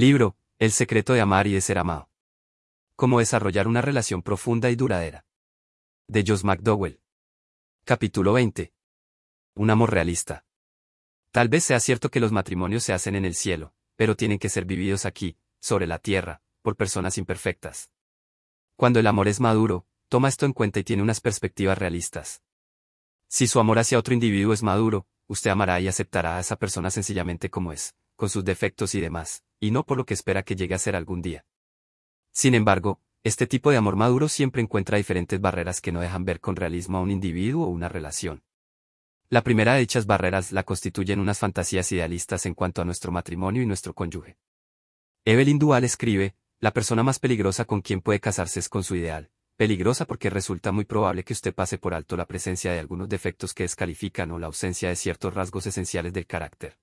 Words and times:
Libro, 0.00 0.36
El 0.60 0.70
secreto 0.70 1.12
de 1.12 1.20
amar 1.20 1.48
y 1.48 1.54
de 1.54 1.60
ser 1.60 1.76
amado. 1.76 2.08
Cómo 2.94 3.18
desarrollar 3.18 3.66
una 3.66 3.82
relación 3.82 4.22
profunda 4.22 4.70
y 4.70 4.76
duradera. 4.76 5.26
De 6.06 6.22
Joss 6.24 6.44
McDowell. 6.44 7.00
Capítulo 7.84 8.34
20. 8.34 8.72
Un 9.56 9.70
amor 9.70 9.90
realista. 9.90 10.46
Tal 11.32 11.48
vez 11.48 11.64
sea 11.64 11.80
cierto 11.80 12.12
que 12.12 12.20
los 12.20 12.30
matrimonios 12.30 12.84
se 12.84 12.92
hacen 12.92 13.16
en 13.16 13.24
el 13.24 13.34
cielo, 13.34 13.74
pero 13.96 14.14
tienen 14.14 14.38
que 14.38 14.48
ser 14.48 14.66
vividos 14.66 15.04
aquí, 15.04 15.36
sobre 15.58 15.88
la 15.88 15.98
tierra, 15.98 16.42
por 16.62 16.76
personas 16.76 17.18
imperfectas. 17.18 17.90
Cuando 18.76 19.00
el 19.00 19.06
amor 19.08 19.26
es 19.26 19.40
maduro, 19.40 19.84
toma 20.08 20.28
esto 20.28 20.46
en 20.46 20.52
cuenta 20.52 20.78
y 20.78 20.84
tiene 20.84 21.02
unas 21.02 21.20
perspectivas 21.20 21.76
realistas. 21.76 22.44
Si 23.26 23.48
su 23.48 23.58
amor 23.58 23.80
hacia 23.80 23.98
otro 23.98 24.14
individuo 24.14 24.52
es 24.52 24.62
maduro, 24.62 25.08
usted 25.26 25.50
amará 25.50 25.80
y 25.80 25.88
aceptará 25.88 26.36
a 26.36 26.40
esa 26.40 26.54
persona 26.54 26.92
sencillamente 26.92 27.50
como 27.50 27.72
es, 27.72 27.96
con 28.14 28.28
sus 28.28 28.44
defectos 28.44 28.94
y 28.94 29.00
demás, 29.00 29.42
y 29.60 29.70
no 29.70 29.84
por 29.84 29.96
lo 29.98 30.06
que 30.06 30.14
espera 30.14 30.42
que 30.42 30.56
llegue 30.56 30.74
a 30.74 30.78
ser 30.78 30.96
algún 30.96 31.22
día. 31.22 31.44
Sin 32.32 32.54
embargo, 32.54 33.00
este 33.24 33.46
tipo 33.46 33.70
de 33.70 33.76
amor 33.76 33.96
maduro 33.96 34.28
siempre 34.28 34.62
encuentra 34.62 34.96
diferentes 34.96 35.40
barreras 35.40 35.80
que 35.80 35.92
no 35.92 36.00
dejan 36.00 36.24
ver 36.24 36.40
con 36.40 36.56
realismo 36.56 36.98
a 36.98 37.00
un 37.00 37.10
individuo 37.10 37.66
o 37.66 37.70
una 37.70 37.88
relación. 37.88 38.42
La 39.28 39.42
primera 39.42 39.74
de 39.74 39.80
dichas 39.80 40.06
barreras 40.06 40.52
la 40.52 40.62
constituyen 40.62 41.20
unas 41.20 41.38
fantasías 41.38 41.90
idealistas 41.92 42.46
en 42.46 42.54
cuanto 42.54 42.80
a 42.80 42.84
nuestro 42.84 43.12
matrimonio 43.12 43.62
y 43.62 43.66
nuestro 43.66 43.92
cónyuge. 43.92 44.38
Evelyn 45.24 45.58
Dual 45.58 45.84
escribe, 45.84 46.34
la 46.60 46.72
persona 46.72 47.02
más 47.02 47.18
peligrosa 47.18 47.64
con 47.64 47.82
quien 47.82 48.00
puede 48.00 48.20
casarse 48.20 48.60
es 48.60 48.68
con 48.68 48.84
su 48.84 48.96
ideal, 48.96 49.30
peligrosa 49.56 50.06
porque 50.06 50.30
resulta 50.30 50.72
muy 50.72 50.86
probable 50.86 51.24
que 51.24 51.34
usted 51.34 51.54
pase 51.54 51.76
por 51.76 51.92
alto 51.92 52.16
la 52.16 52.26
presencia 52.26 52.72
de 52.72 52.78
algunos 52.78 53.08
defectos 53.08 53.52
que 53.52 53.64
descalifican 53.64 54.30
o 54.30 54.38
la 54.38 54.46
ausencia 54.46 54.88
de 54.88 54.96
ciertos 54.96 55.34
rasgos 55.34 55.66
esenciales 55.66 56.12
del 56.12 56.26
carácter. 56.26 56.78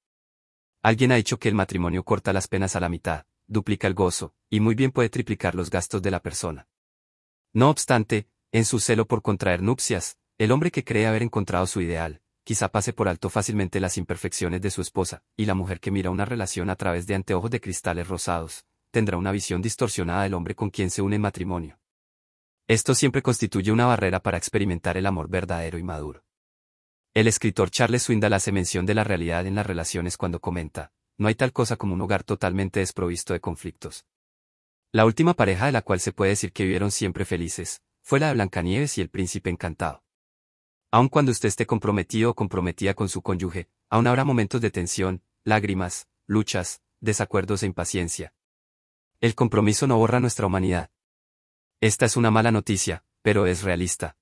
Alguien 0.86 1.12
ha 1.12 1.16
dicho 1.16 1.40
que 1.40 1.50
el 1.50 1.56
matrimonio 1.56 2.04
corta 2.04 2.32
las 2.32 2.48
penas 2.48 2.76
a 2.76 2.80
la 2.80 2.90
mitad, 2.90 3.26
duplica 3.48 3.88
el 3.88 3.96
gozo, 3.96 4.36
y 4.52 4.60
muy 4.60 4.76
bien 4.76 4.92
puede 4.92 5.10
triplicar 5.10 5.56
los 5.56 5.72
gastos 5.72 6.00
de 6.04 6.12
la 6.12 6.20
persona. 6.20 6.68
No 7.54 7.72
obstante, 7.72 8.28
en 8.52 8.66
su 8.66 8.80
celo 8.80 9.08
por 9.08 9.24
contraer 9.24 9.64
nupcias, 9.64 10.20
el 10.38 10.52
hombre 10.52 10.70
que 10.70 10.84
cree 10.84 11.08
haber 11.08 11.24
encontrado 11.24 11.66
su 11.66 11.82
ideal, 11.82 12.22
quizá 12.44 12.70
pase 12.70 12.94
por 12.94 13.08
alto 13.08 13.32
fácilmente 13.32 13.80
las 13.80 13.98
imperfecciones 13.98 14.62
de 14.62 14.70
su 14.70 14.82
esposa, 14.82 15.24
y 15.36 15.46
la 15.46 15.56
mujer 15.56 15.80
que 15.80 15.90
mira 15.90 16.12
una 16.12 16.24
relación 16.24 16.70
a 16.70 16.76
través 16.76 17.08
de 17.08 17.16
anteojos 17.16 17.50
de 17.50 17.62
cristales 17.62 18.08
rosados, 18.08 18.64
tendrá 18.92 19.18
una 19.18 19.32
visión 19.32 19.64
distorsionada 19.64 20.22
del 20.22 20.36
hombre 20.36 20.54
con 20.54 20.70
quien 20.70 20.92
se 20.92 21.02
une 21.02 21.16
en 21.16 21.24
matrimonio. 21.24 21.80
Esto 22.68 22.94
siempre 22.94 23.24
constituye 23.24 23.72
una 23.72 23.88
barrera 23.88 24.20
para 24.20 24.38
experimentar 24.38 24.98
el 24.98 25.08
amor 25.08 25.30
verdadero 25.30 25.80
y 25.80 25.84
maduro. 25.84 26.25
El 27.16 27.28
escritor 27.28 27.72
Charles 27.72 28.04
Swindoll 28.04 28.34
hace 28.34 28.52
mención 28.52 28.86
de 28.86 28.94
la 28.94 29.06
realidad 29.06 29.48
en 29.48 29.56
las 29.56 29.66
relaciones 29.66 30.18
cuando 30.18 30.42
comenta, 30.42 30.92
no 31.18 31.30
hay 31.30 31.36
tal 31.36 31.54
cosa 31.54 31.78
como 31.78 31.94
un 31.94 32.02
hogar 32.02 32.26
totalmente 32.26 32.82
desprovisto 32.82 33.32
de 33.32 33.40
conflictos. 33.40 34.06
La 34.92 35.06
última 35.06 35.34
pareja 35.34 35.68
de 35.68 35.72
la 35.72 35.82
cual 35.82 36.02
se 36.02 36.12
puede 36.12 36.32
decir 36.32 36.52
que 36.52 36.64
vivieron 36.64 36.92
siempre 36.92 37.24
felices, 37.24 37.82
fue 38.02 38.20
la 38.20 38.28
de 38.28 38.34
Blancanieves 38.34 38.98
y 38.98 39.02
el 39.02 39.10
príncipe 39.10 39.50
encantado. 39.50 40.04
Aun 40.92 41.08
cuando 41.08 41.32
usted 41.32 41.48
esté 41.48 41.66
comprometido 41.66 42.32
o 42.32 42.34
comprometida 42.34 42.96
con 42.96 43.08
su 43.08 43.22
cónyuge, 43.22 43.70
aún 43.90 44.08
habrá 44.08 44.26
momentos 44.26 44.60
de 44.60 44.72
tensión, 44.72 45.24
lágrimas, 45.46 46.10
luchas, 46.28 46.82
desacuerdos 47.00 47.64
e 47.64 47.68
impaciencia. 47.68 48.34
El 49.22 49.36
compromiso 49.36 49.88
no 49.88 49.98
borra 49.98 50.20
nuestra 50.20 50.48
humanidad. 50.48 50.92
Esta 51.80 52.08
es 52.08 52.18
una 52.18 52.30
mala 52.30 52.52
noticia, 52.52 53.06
pero 53.22 53.46
es 53.46 53.64
realista. 53.64 54.18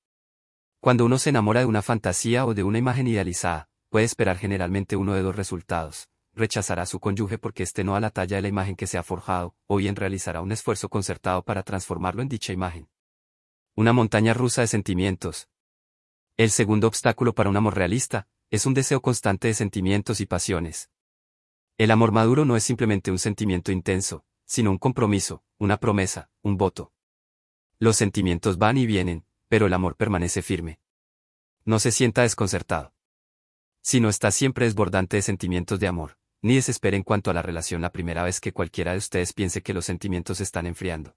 Cuando 0.83 1.05
uno 1.05 1.17
se 1.17 1.29
enamora 1.29 1.61
de 1.61 1.65
una 1.65 1.81
fantasía 1.81 2.45
o 2.45 2.53
de 2.53 2.61
una 2.63 2.77
imagen 2.77 3.07
idealizada, 3.07 3.69
puede 3.87 4.03
esperar 4.03 4.37
generalmente 4.37 4.97
uno 4.97 5.13
de 5.13 5.21
dos 5.21 5.33
resultados. 5.33 6.09
Rechazará 6.33 6.81
a 6.81 6.85
su 6.85 6.99
cónyuge 6.99 7.37
porque 7.37 7.63
esté 7.63 7.85
no 7.85 7.95
a 7.95 8.01
la 8.01 8.09
talla 8.09 8.35
de 8.35 8.41
la 8.41 8.49
imagen 8.49 8.75
que 8.75 8.85
se 8.85 8.97
ha 8.97 9.03
forjado, 9.03 9.55
o 9.65 9.77
bien 9.77 9.95
realizará 9.95 10.41
un 10.41 10.51
esfuerzo 10.51 10.89
concertado 10.89 11.41
para 11.45 11.63
transformarlo 11.63 12.21
en 12.21 12.27
dicha 12.27 12.51
imagen. 12.51 12.89
Una 13.77 13.93
montaña 13.93 14.33
rusa 14.33 14.59
de 14.59 14.67
sentimientos. 14.67 15.47
El 16.35 16.49
segundo 16.51 16.87
obstáculo 16.87 17.33
para 17.33 17.49
un 17.49 17.55
amor 17.55 17.77
realista, 17.77 18.27
es 18.51 18.65
un 18.65 18.73
deseo 18.73 19.01
constante 19.01 19.47
de 19.47 19.53
sentimientos 19.53 20.19
y 20.19 20.25
pasiones. 20.25 20.89
El 21.77 21.91
amor 21.91 22.11
maduro 22.11 22.43
no 22.43 22.57
es 22.57 22.63
simplemente 22.65 23.09
un 23.09 23.19
sentimiento 23.19 23.71
intenso, 23.71 24.25
sino 24.43 24.69
un 24.69 24.79
compromiso, 24.79 25.45
una 25.57 25.77
promesa, 25.77 26.29
un 26.41 26.57
voto. 26.57 26.91
Los 27.79 27.95
sentimientos 27.95 28.57
van 28.57 28.77
y 28.77 28.85
vienen, 28.85 29.25
pero 29.53 29.67
el 29.67 29.73
amor 29.73 29.95
permanece 29.95 30.41
firme. 30.41 30.79
No 31.63 31.77
se 31.77 31.91
sienta 31.91 32.23
desconcertado. 32.23 32.91
Si 33.83 33.99
no 33.99 34.09
está 34.09 34.31
siempre 34.31 34.65
desbordante 34.65 35.17
de 35.17 35.21
sentimientos 35.21 35.79
de 35.79 35.85
amor, 35.85 36.17
ni 36.41 36.55
desespere 36.55 36.97
en 36.97 37.03
cuanto 37.03 37.29
a 37.29 37.35
la 37.35 37.43
relación 37.43 37.79
la 37.79 37.91
primera 37.91 38.23
vez 38.23 38.41
que 38.41 38.51
cualquiera 38.51 38.93
de 38.93 38.97
ustedes 38.97 39.31
piense 39.31 39.61
que 39.61 39.75
los 39.75 39.85
sentimientos 39.85 40.41
están 40.41 40.65
enfriando. 40.65 41.15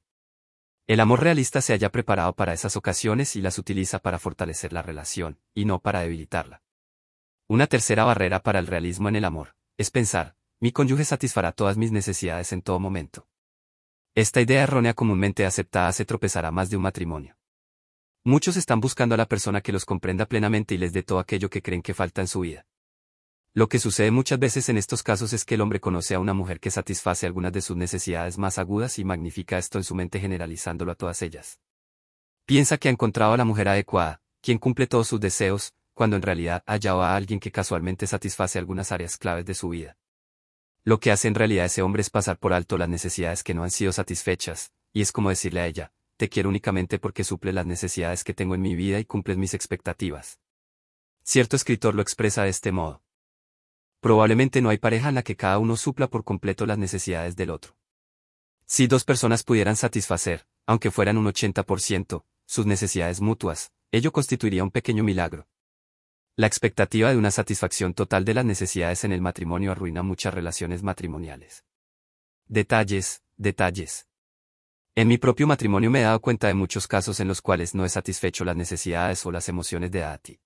El 0.87 1.01
amor 1.01 1.23
realista 1.23 1.63
se 1.63 1.73
haya 1.73 1.91
preparado 1.91 2.35
para 2.35 2.53
esas 2.53 2.77
ocasiones 2.77 3.37
y 3.37 3.41
las 3.41 3.59
utiliza 3.59 4.01
para 4.01 4.19
fortalecer 4.19 4.71
la 4.71 4.83
relación, 4.83 5.41
y 5.55 5.65
no 5.65 5.81
para 5.81 6.01
debilitarla. 6.01 6.63
Una 7.49 7.67
tercera 7.67 8.05
barrera 8.05 8.43
para 8.43 8.59
el 8.59 8.67
realismo 8.67 9.09
en 9.09 9.17
el 9.17 9.25
amor, 9.25 9.57
es 9.79 9.91
pensar, 9.91 10.37
mi 10.61 10.73
cónyuge 10.73 11.07
satisfará 11.07 11.53
todas 11.53 11.79
mis 11.79 11.91
necesidades 11.91 12.53
en 12.53 12.61
todo 12.61 12.81
momento. 12.81 13.31
Esta 14.15 14.43
idea 14.43 14.63
errónea 14.63 14.93
comúnmente 14.93 15.47
aceptada 15.47 15.89
hace 15.89 16.05
tropezar 16.05 16.45
a 16.45 16.51
más 16.51 16.69
de 16.69 16.77
un 16.77 16.83
matrimonio. 16.83 17.35
Muchos 18.29 18.57
están 18.57 18.81
buscando 18.81 19.15
a 19.15 19.19
la 19.19 19.29
persona 19.29 19.61
que 19.61 19.71
los 19.71 19.85
comprenda 19.85 20.27
plenamente 20.27 20.75
y 20.75 20.79
les 20.79 20.93
dé 20.93 21.05
todo 21.05 21.21
aquello 21.21 21.49
que 21.49 21.63
creen 21.63 21.81
que 21.81 21.95
falta 21.95 22.23
en 22.23 22.27
su 22.27 22.41
vida. 22.41 22.67
Lo 23.55 23.69
que 23.69 23.79
sucede 23.79 24.11
muchas 24.11 24.41
veces 24.41 24.69
en 24.69 24.79
estos 24.79 25.05
casos 25.05 25.33
es 25.33 25.45
que 25.45 25.55
el 25.55 25.61
hombre 25.61 25.79
conoce 25.79 26.17
a 26.17 26.19
una 26.19 26.35
mujer 26.35 26.59
que 26.59 26.73
satisface 26.73 27.25
algunas 27.25 27.53
de 27.53 27.61
sus 27.61 27.77
necesidades 27.77 28.37
más 28.37 28.59
agudas 28.59 28.99
y 28.99 29.05
magnifica 29.05 29.59
esto 29.59 29.79
en 29.79 29.85
su 29.85 29.95
mente 29.95 30.19
generalizándolo 30.19 30.91
a 30.91 30.97
todas 30.97 31.23
ellas. 31.23 31.61
Piensa 32.47 32.79
que 32.79 32.89
ha 32.89 32.91
encontrado 32.91 33.33
a 33.33 33.37
la 33.37 33.45
mujer 33.45 33.69
adecuada, 33.69 34.21
quien 34.41 34.59
cumple 34.59 34.89
todos 34.89 35.07
sus 35.07 35.21
deseos, 35.21 35.73
cuando 35.95 36.17
en 36.17 36.23
realidad 36.23 36.65
ha 36.67 36.73
hallado 36.73 37.03
a 37.03 37.15
alguien 37.15 37.39
que 37.39 37.53
casualmente 37.53 38.09
satisface 38.09 38.59
algunas 38.59 38.91
áreas 38.91 39.19
claves 39.19 39.47
de 39.47 39.55
su 39.55 39.69
vida. 39.69 39.99
Lo 40.83 40.99
que 40.99 41.13
hace 41.13 41.29
en 41.29 41.37
realidad 41.37 41.67
ese 41.67 41.81
hombre 41.81 42.01
es 42.01 42.11
pasar 42.11 42.39
por 42.41 42.53
alto 42.53 42.77
las 42.77 42.89
necesidades 42.89 43.45
que 43.45 43.55
no 43.55 43.63
han 43.63 43.71
sido 43.71 43.93
satisfechas, 43.93 44.73
y 44.93 45.03
es 45.03 45.13
como 45.13 45.29
decirle 45.29 45.61
a 45.61 45.69
ella, 45.69 45.93
te 46.17 46.29
quiero 46.29 46.49
únicamente 46.49 46.99
porque 46.99 47.25
suple 47.25 47.53
las 47.53 47.67
necesidades 47.67 48.25
que 48.25 48.35
tengo 48.35 48.55
en 48.55 48.63
mi 48.63 48.75
vida 48.75 48.99
y 48.99 49.05
cumples 49.05 49.37
mis 49.37 49.55
expectativas. 49.55 50.41
Cierto 51.23 51.57
escritor 51.57 51.95
lo 51.95 52.03
expresa 52.03 52.45
de 52.45 52.51
este 52.51 52.73
modo. 52.73 53.03
Probablemente 54.01 54.63
no 54.63 54.69
hay 54.69 54.79
pareja 54.79 55.09
en 55.09 55.17
la 55.17 55.23
que 55.23 55.37
cada 55.37 55.59
uno 55.59 55.77
supla 55.77 56.09
por 56.09 56.25
completo 56.25 56.67
las 56.67 56.79
necesidades 56.79 57.37
del 57.37 57.51
otro. 57.51 57.77
Si 58.65 58.87
dos 58.87 59.05
personas 59.05 59.43
pudieran 59.43 59.77
satisfacer, 59.77 60.47
aunque 60.67 60.91
fueran 60.91 61.19
un 61.19 61.27
80%, 61.27 62.25
sus 62.47 62.67
necesidades 62.67 63.21
mutuas, 63.21 63.73
ello 63.91 64.13
constituiría 64.13 64.65
un 64.65 64.71
pequeño 64.71 65.05
milagro. 65.05 65.49
La 66.37 66.47
expectativa 66.47 67.11
de 67.11 67.17
una 67.17 67.31
satisfacción 67.31 67.95
total 67.95 68.25
de 68.25 68.35
las 68.35 68.45
necesidades 68.45 69.05
en 69.05 69.13
el 69.13 69.21
matrimonio 69.21 69.73
arruina 69.73 70.03
muchas 70.03 70.35
relaciones 70.35 70.83
matrimoniales. 70.83 71.65
Detalles, 72.47 73.23
detalles. 73.37 74.07
En 74.99 75.09
mi 75.09 75.19
propio 75.19 75.47
matrimonio 75.47 75.91
me 75.91 76.01
he 76.01 76.05
dado 76.05 76.23
cuenta 76.23 76.47
de 76.47 76.55
muchos 76.55 76.89
casos 76.89 77.21
en 77.21 77.29
los 77.29 77.43
cuales 77.43 77.75
no 77.75 77.85
he 77.85 77.89
satisfecho 77.91 78.47
las 78.47 78.57
necesidades 78.57 79.27
o 79.27 79.31
las 79.31 79.47
emociones 79.51 79.91
de 79.91 80.03
Ati. 80.03 80.41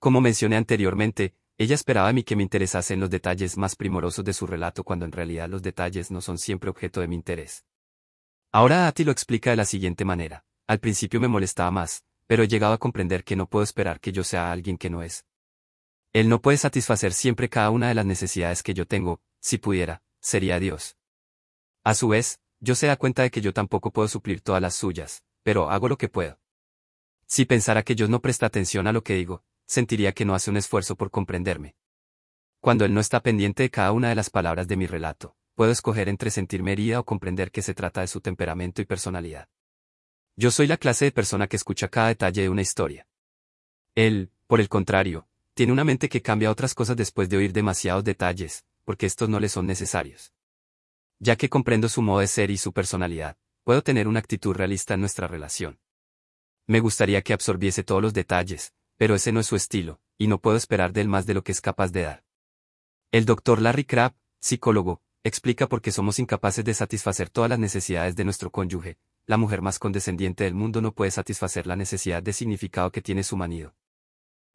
Como 0.00 0.20
mencioné 0.20 0.56
anteriormente, 0.56 1.36
ella 1.56 1.76
esperaba 1.76 2.08
a 2.08 2.12
mí 2.12 2.24
que 2.24 2.34
me 2.34 2.42
interesase 2.42 2.94
en 2.94 3.00
los 3.00 3.10
detalles 3.10 3.56
más 3.56 3.76
primorosos 3.76 4.24
de 4.24 4.32
su 4.32 4.48
relato 4.48 4.82
cuando 4.82 5.04
en 5.04 5.12
realidad 5.12 5.48
los 5.48 5.62
detalles 5.62 6.10
no 6.10 6.20
son 6.20 6.36
siempre 6.36 6.68
objeto 6.68 7.00
de 7.00 7.06
mi 7.06 7.14
interés. 7.14 7.64
Ahora 8.50 8.88
Ati 8.88 9.04
lo 9.04 9.12
explica 9.12 9.50
de 9.50 9.56
la 9.56 9.64
siguiente 9.64 10.04
manera. 10.04 10.44
Al 10.66 10.80
principio 10.80 11.20
me 11.20 11.28
molestaba 11.28 11.70
más, 11.70 12.02
pero 12.26 12.42
he 12.42 12.48
llegado 12.48 12.72
a 12.72 12.78
comprender 12.78 13.22
que 13.22 13.36
no 13.36 13.46
puedo 13.46 13.62
esperar 13.62 14.00
que 14.00 14.10
yo 14.10 14.24
sea 14.24 14.50
alguien 14.50 14.78
que 14.78 14.90
no 14.90 15.04
es. 15.04 15.24
Él 16.12 16.28
no 16.28 16.42
puede 16.42 16.58
satisfacer 16.58 17.12
siempre 17.12 17.48
cada 17.48 17.70
una 17.70 17.86
de 17.86 17.94
las 17.94 18.04
necesidades 18.04 18.64
que 18.64 18.74
yo 18.74 18.84
tengo, 18.84 19.20
si 19.38 19.58
pudiera, 19.58 20.02
sería 20.18 20.58
Dios. 20.58 20.96
A 21.84 21.94
su 21.94 22.08
vez, 22.08 22.40
yo 22.60 22.74
se 22.74 22.86
da 22.86 22.96
cuenta 22.96 23.22
de 23.22 23.30
que 23.30 23.40
yo 23.40 23.52
tampoco 23.52 23.90
puedo 23.90 24.06
suplir 24.06 24.42
todas 24.42 24.60
las 24.60 24.74
suyas, 24.74 25.24
pero 25.42 25.70
hago 25.70 25.88
lo 25.88 25.96
que 25.96 26.08
puedo. 26.08 26.38
Si 27.26 27.46
pensara 27.46 27.82
que 27.82 27.94
Dios 27.94 28.10
no 28.10 28.20
presta 28.20 28.46
atención 28.46 28.86
a 28.86 28.92
lo 28.92 29.02
que 29.02 29.14
digo, 29.14 29.42
sentiría 29.66 30.12
que 30.12 30.24
no 30.24 30.34
hace 30.34 30.50
un 30.50 30.58
esfuerzo 30.58 30.96
por 30.96 31.10
comprenderme. 31.10 31.76
Cuando 32.60 32.84
Él 32.84 32.92
no 32.92 33.00
está 33.00 33.20
pendiente 33.20 33.62
de 33.62 33.70
cada 33.70 33.92
una 33.92 34.10
de 34.10 34.14
las 34.14 34.28
palabras 34.28 34.68
de 34.68 34.76
mi 34.76 34.86
relato, 34.86 35.36
puedo 35.54 35.72
escoger 35.72 36.08
entre 36.08 36.30
sentirme 36.30 36.72
herida 36.72 37.00
o 37.00 37.04
comprender 37.04 37.50
que 37.50 37.62
se 37.62 37.72
trata 37.72 38.02
de 38.02 38.08
su 38.08 38.20
temperamento 38.20 38.82
y 38.82 38.84
personalidad. 38.84 39.48
Yo 40.36 40.50
soy 40.50 40.66
la 40.66 40.76
clase 40.76 41.06
de 41.06 41.12
persona 41.12 41.46
que 41.46 41.56
escucha 41.56 41.88
cada 41.88 42.08
detalle 42.08 42.42
de 42.42 42.48
una 42.50 42.62
historia. 42.62 43.06
Él, 43.94 44.30
por 44.46 44.60
el 44.60 44.68
contrario, 44.68 45.28
tiene 45.54 45.72
una 45.72 45.84
mente 45.84 46.08
que 46.08 46.22
cambia 46.22 46.50
otras 46.50 46.74
cosas 46.74 46.96
después 46.96 47.28
de 47.28 47.38
oír 47.38 47.52
demasiados 47.52 48.04
detalles, 48.04 48.64
porque 48.84 49.06
estos 49.06 49.28
no 49.28 49.40
le 49.40 49.48
son 49.48 49.66
necesarios. 49.66 50.32
Ya 51.22 51.36
que 51.36 51.50
comprendo 51.50 51.90
su 51.90 52.00
modo 52.00 52.20
de 52.20 52.26
ser 52.26 52.50
y 52.50 52.56
su 52.56 52.72
personalidad, 52.72 53.36
puedo 53.62 53.82
tener 53.82 54.08
una 54.08 54.20
actitud 54.20 54.54
realista 54.54 54.94
en 54.94 55.00
nuestra 55.00 55.28
relación. 55.28 55.78
Me 56.66 56.80
gustaría 56.80 57.20
que 57.20 57.34
absorbiese 57.34 57.84
todos 57.84 58.00
los 58.00 58.14
detalles, 58.14 58.72
pero 58.96 59.14
ese 59.14 59.30
no 59.30 59.40
es 59.40 59.46
su 59.46 59.54
estilo, 59.54 60.00
y 60.16 60.28
no 60.28 60.40
puedo 60.40 60.56
esperar 60.56 60.94
de 60.94 61.02
él 61.02 61.08
más 61.08 61.26
de 61.26 61.34
lo 61.34 61.44
que 61.44 61.52
es 61.52 61.60
capaz 61.60 61.92
de 61.92 62.02
dar. 62.02 62.24
El 63.12 63.26
doctor 63.26 63.60
Larry 63.60 63.84
Crabb, 63.84 64.14
psicólogo, 64.40 65.02
explica 65.22 65.68
por 65.68 65.82
qué 65.82 65.92
somos 65.92 66.18
incapaces 66.18 66.64
de 66.64 66.72
satisfacer 66.72 67.28
todas 67.28 67.50
las 67.50 67.58
necesidades 67.58 68.16
de 68.16 68.24
nuestro 68.24 68.50
cónyuge. 68.50 68.98
La 69.26 69.36
mujer 69.36 69.60
más 69.60 69.78
condescendiente 69.78 70.44
del 70.44 70.54
mundo 70.54 70.80
no 70.80 70.92
puede 70.92 71.10
satisfacer 71.10 71.66
la 71.66 71.76
necesidad 71.76 72.22
de 72.22 72.32
significado 72.32 72.90
que 72.90 73.02
tiene 73.02 73.24
su 73.24 73.36
marido. 73.36 73.74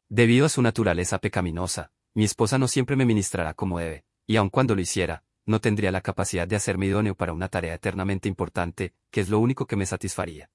Debido 0.08 0.46
a 0.46 0.48
su 0.48 0.62
naturaleza 0.62 1.18
pecaminosa, 1.18 1.92
mi 2.14 2.24
esposa 2.24 2.58
no 2.58 2.66
siempre 2.66 2.96
me 2.96 3.04
ministrará 3.04 3.54
como 3.54 3.78
debe, 3.78 4.04
y 4.26 4.36
aun 4.36 4.50
cuando 4.50 4.74
lo 4.74 4.80
hiciera, 4.80 5.22
no 5.46 5.60
tendría 5.60 5.92
la 5.92 6.00
capacidad 6.00 6.46
de 6.46 6.56
hacerme 6.56 6.86
idóneo 6.86 7.14
para 7.14 7.32
una 7.32 7.48
tarea 7.48 7.74
eternamente 7.74 8.28
importante, 8.28 8.92
que 9.10 9.20
es 9.20 9.28
lo 9.28 9.38
único 9.38 9.66
que 9.66 9.76
me 9.76 9.86
satisfaría. 9.86 10.50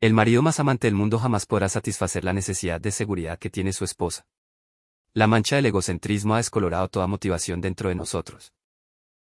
El 0.00 0.14
marido 0.14 0.42
más 0.42 0.58
amante 0.60 0.86
del 0.86 0.94
mundo 0.94 1.18
jamás 1.18 1.44
podrá 1.44 1.68
satisfacer 1.68 2.24
la 2.24 2.32
necesidad 2.32 2.80
de 2.80 2.90
seguridad 2.90 3.38
que 3.38 3.50
tiene 3.50 3.72
su 3.72 3.84
esposa. 3.84 4.26
La 5.12 5.26
mancha 5.26 5.56
del 5.56 5.66
egocentrismo 5.66 6.34
ha 6.34 6.38
descolorado 6.38 6.88
toda 6.88 7.06
motivación 7.06 7.60
dentro 7.60 7.88
de 7.88 7.94
nosotros. 7.94 8.52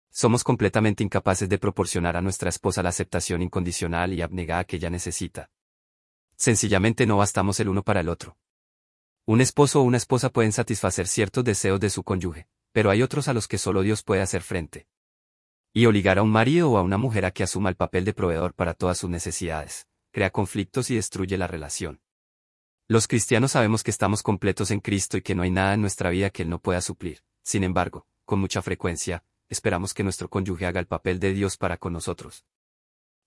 Somos 0.09 0.43
completamente 0.43 1.03
incapaces 1.03 1.47
de 1.47 1.57
proporcionar 1.57 2.17
a 2.17 2.21
nuestra 2.21 2.49
esposa 2.49 2.83
la 2.83 2.89
aceptación 2.89 3.41
incondicional 3.41 4.13
y 4.13 4.21
abnegada 4.21 4.63
que 4.63 4.75
ella 4.75 4.89
necesita. 4.89 5.49
Sencillamente 6.35 7.05
no 7.05 7.17
bastamos 7.17 7.59
el 7.59 7.69
uno 7.69 7.83
para 7.83 8.01
el 8.01 8.09
otro. 8.09 8.37
Un 9.25 9.41
esposo 9.41 9.79
o 9.79 9.83
una 9.83 9.97
esposa 9.97 10.29
pueden 10.29 10.51
satisfacer 10.51 11.07
ciertos 11.07 11.43
deseos 11.43 11.79
de 11.79 11.89
su 11.89 12.03
cónyuge, 12.03 12.47
pero 12.73 12.89
hay 12.89 13.01
otros 13.01 13.29
a 13.29 13.33
los 13.33 13.47
que 13.47 13.57
solo 13.57 13.81
Dios 13.81 14.03
puede 14.03 14.21
hacer 14.21 14.41
frente. 14.41 14.87
Y 15.73 15.85
obligar 15.85 16.17
a 16.17 16.23
un 16.23 16.31
marido 16.31 16.71
o 16.71 16.77
a 16.77 16.81
una 16.81 16.97
mujer 16.97 17.23
a 17.25 17.31
que 17.31 17.43
asuma 17.43 17.69
el 17.69 17.75
papel 17.75 18.03
de 18.03 18.13
proveedor 18.13 18.53
para 18.53 18.73
todas 18.73 18.97
sus 18.97 19.09
necesidades, 19.09 19.87
crea 20.11 20.31
conflictos 20.31 20.89
y 20.89 20.95
destruye 20.95 21.37
la 21.37 21.47
relación. 21.47 22.01
Los 22.87 23.07
cristianos 23.07 23.51
sabemos 23.51 23.81
que 23.81 23.91
estamos 23.91 24.21
completos 24.21 24.69
en 24.69 24.81
Cristo 24.81 25.17
y 25.17 25.21
que 25.21 25.35
no 25.35 25.43
hay 25.43 25.51
nada 25.51 25.73
en 25.73 25.81
nuestra 25.81 26.09
vida 26.09 26.29
que 26.29 26.43
Él 26.43 26.49
no 26.49 26.59
pueda 26.59 26.81
suplir. 26.81 27.23
Sin 27.41 27.63
embargo, 27.63 28.05
con 28.25 28.39
mucha 28.39 28.61
frecuencia, 28.61 29.23
esperamos 29.49 29.93
que 29.93 30.03
nuestro 30.03 30.29
cónyuge 30.29 30.65
haga 30.65 30.79
el 30.79 30.87
papel 30.87 31.19
de 31.19 31.33
Dios 31.33 31.57
para 31.57 31.77
con 31.77 31.93
nosotros. 31.93 32.45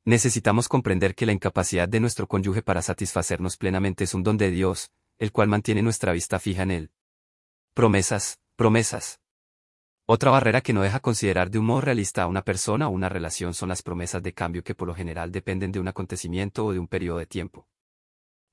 Necesitamos 0.04 0.68
comprender 0.68 1.14
que 1.14 1.26
la 1.26 1.32
incapacidad 1.32 1.88
de 1.88 2.00
nuestro 2.00 2.28
cónyuge 2.28 2.62
para 2.62 2.82
satisfacernos 2.82 3.56
plenamente 3.56 4.04
es 4.04 4.14
un 4.14 4.22
don 4.22 4.36
de 4.36 4.50
Dios, 4.50 4.90
el 5.18 5.32
cual 5.32 5.48
mantiene 5.48 5.82
nuestra 5.82 6.12
vista 6.12 6.38
fija 6.38 6.62
en 6.62 6.70
Él. 6.70 6.90
Promesas, 7.74 8.38
promesas. 8.56 9.20
Otra 10.08 10.30
barrera 10.30 10.60
que 10.60 10.72
no 10.72 10.82
deja 10.82 11.00
considerar 11.00 11.50
de 11.50 11.58
un 11.58 11.66
modo 11.66 11.80
realista 11.80 12.22
a 12.22 12.26
una 12.28 12.42
persona 12.42 12.86
o 12.86 12.92
una 12.92 13.08
relación 13.08 13.54
son 13.54 13.70
las 13.70 13.82
promesas 13.82 14.22
de 14.22 14.32
cambio 14.32 14.62
que 14.62 14.76
por 14.76 14.86
lo 14.86 14.94
general 14.94 15.32
dependen 15.32 15.72
de 15.72 15.80
un 15.80 15.88
acontecimiento 15.88 16.64
o 16.64 16.72
de 16.72 16.78
un 16.78 16.86
periodo 16.86 17.18
de 17.18 17.26
tiempo. 17.26 17.66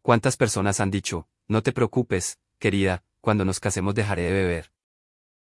¿Cuántas 0.02 0.36
personas 0.36 0.80
han 0.80 0.90
dicho, 0.90 1.28
no 1.48 1.62
te 1.62 1.72
preocupes, 1.72 2.40
querida, 2.58 3.04
cuando 3.22 3.46
nos 3.46 3.60
casemos 3.60 3.94
dejaré 3.94 4.24
de 4.24 4.32
beber? 4.32 4.72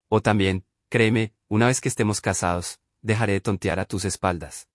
O 0.09 0.21
también, 0.21 0.65
créeme, 0.89 1.33
una 1.47 1.67
vez 1.67 1.79
que 1.79 1.87
estemos 1.87 2.19
casados, 2.19 2.81
dejaré 3.01 3.33
de 3.33 3.41
tontear 3.41 3.79
a 3.79 3.85
tus 3.85 4.03
espaldas. 4.03 4.67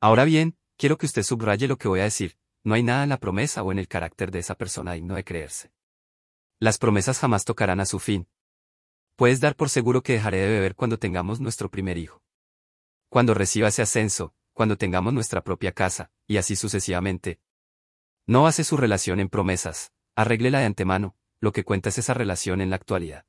Ahora 0.00 0.24
bien, 0.24 0.56
quiero 0.78 0.96
que 0.96 1.04
usted 1.04 1.24
subraye 1.24 1.68
lo 1.68 1.76
que 1.76 1.88
voy 1.88 2.00
a 2.00 2.04
decir, 2.04 2.38
no 2.64 2.72
hay 2.72 2.82
nada 2.82 3.02
en 3.02 3.10
la 3.10 3.20
promesa 3.20 3.62
o 3.62 3.70
en 3.70 3.78
el 3.78 3.86
carácter 3.86 4.30
de 4.30 4.38
esa 4.38 4.54
persona 4.54 4.94
digno 4.94 5.14
de 5.14 5.24
creerse. 5.24 5.72
Las 6.58 6.78
promesas 6.78 7.18
jamás 7.18 7.44
tocarán 7.44 7.80
a 7.80 7.86
su 7.86 7.98
fin, 7.98 8.26
Puedes 9.18 9.40
dar 9.40 9.56
por 9.56 9.68
seguro 9.68 10.04
que 10.04 10.12
dejaré 10.12 10.38
de 10.38 10.48
beber 10.48 10.76
cuando 10.76 10.96
tengamos 10.96 11.40
nuestro 11.40 11.68
primer 11.68 11.98
hijo. 11.98 12.22
Cuando 13.08 13.34
reciba 13.34 13.66
ese 13.66 13.82
ascenso, 13.82 14.32
cuando 14.52 14.78
tengamos 14.78 15.12
nuestra 15.12 15.42
propia 15.42 15.72
casa, 15.72 16.12
y 16.28 16.36
así 16.36 16.54
sucesivamente. 16.54 17.40
No 18.28 18.44
base 18.44 18.62
su 18.62 18.76
relación 18.76 19.18
en 19.18 19.28
promesas, 19.28 19.90
arréglela 20.14 20.60
de 20.60 20.66
antemano, 20.66 21.16
lo 21.40 21.50
que 21.50 21.64
cuenta 21.64 21.88
es 21.88 21.98
esa 21.98 22.14
relación 22.14 22.60
en 22.60 22.70
la 22.70 22.76
actualidad. 22.76 23.26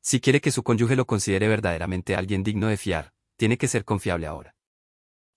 Si 0.00 0.18
quiere 0.18 0.40
que 0.40 0.50
su 0.50 0.62
cónyuge 0.62 0.96
lo 0.96 1.06
considere 1.06 1.46
verdaderamente 1.46 2.16
alguien 2.16 2.42
digno 2.42 2.68
de 2.68 2.78
fiar, 2.78 3.12
tiene 3.36 3.58
que 3.58 3.68
ser 3.68 3.84
confiable 3.84 4.26
ahora. 4.26 4.56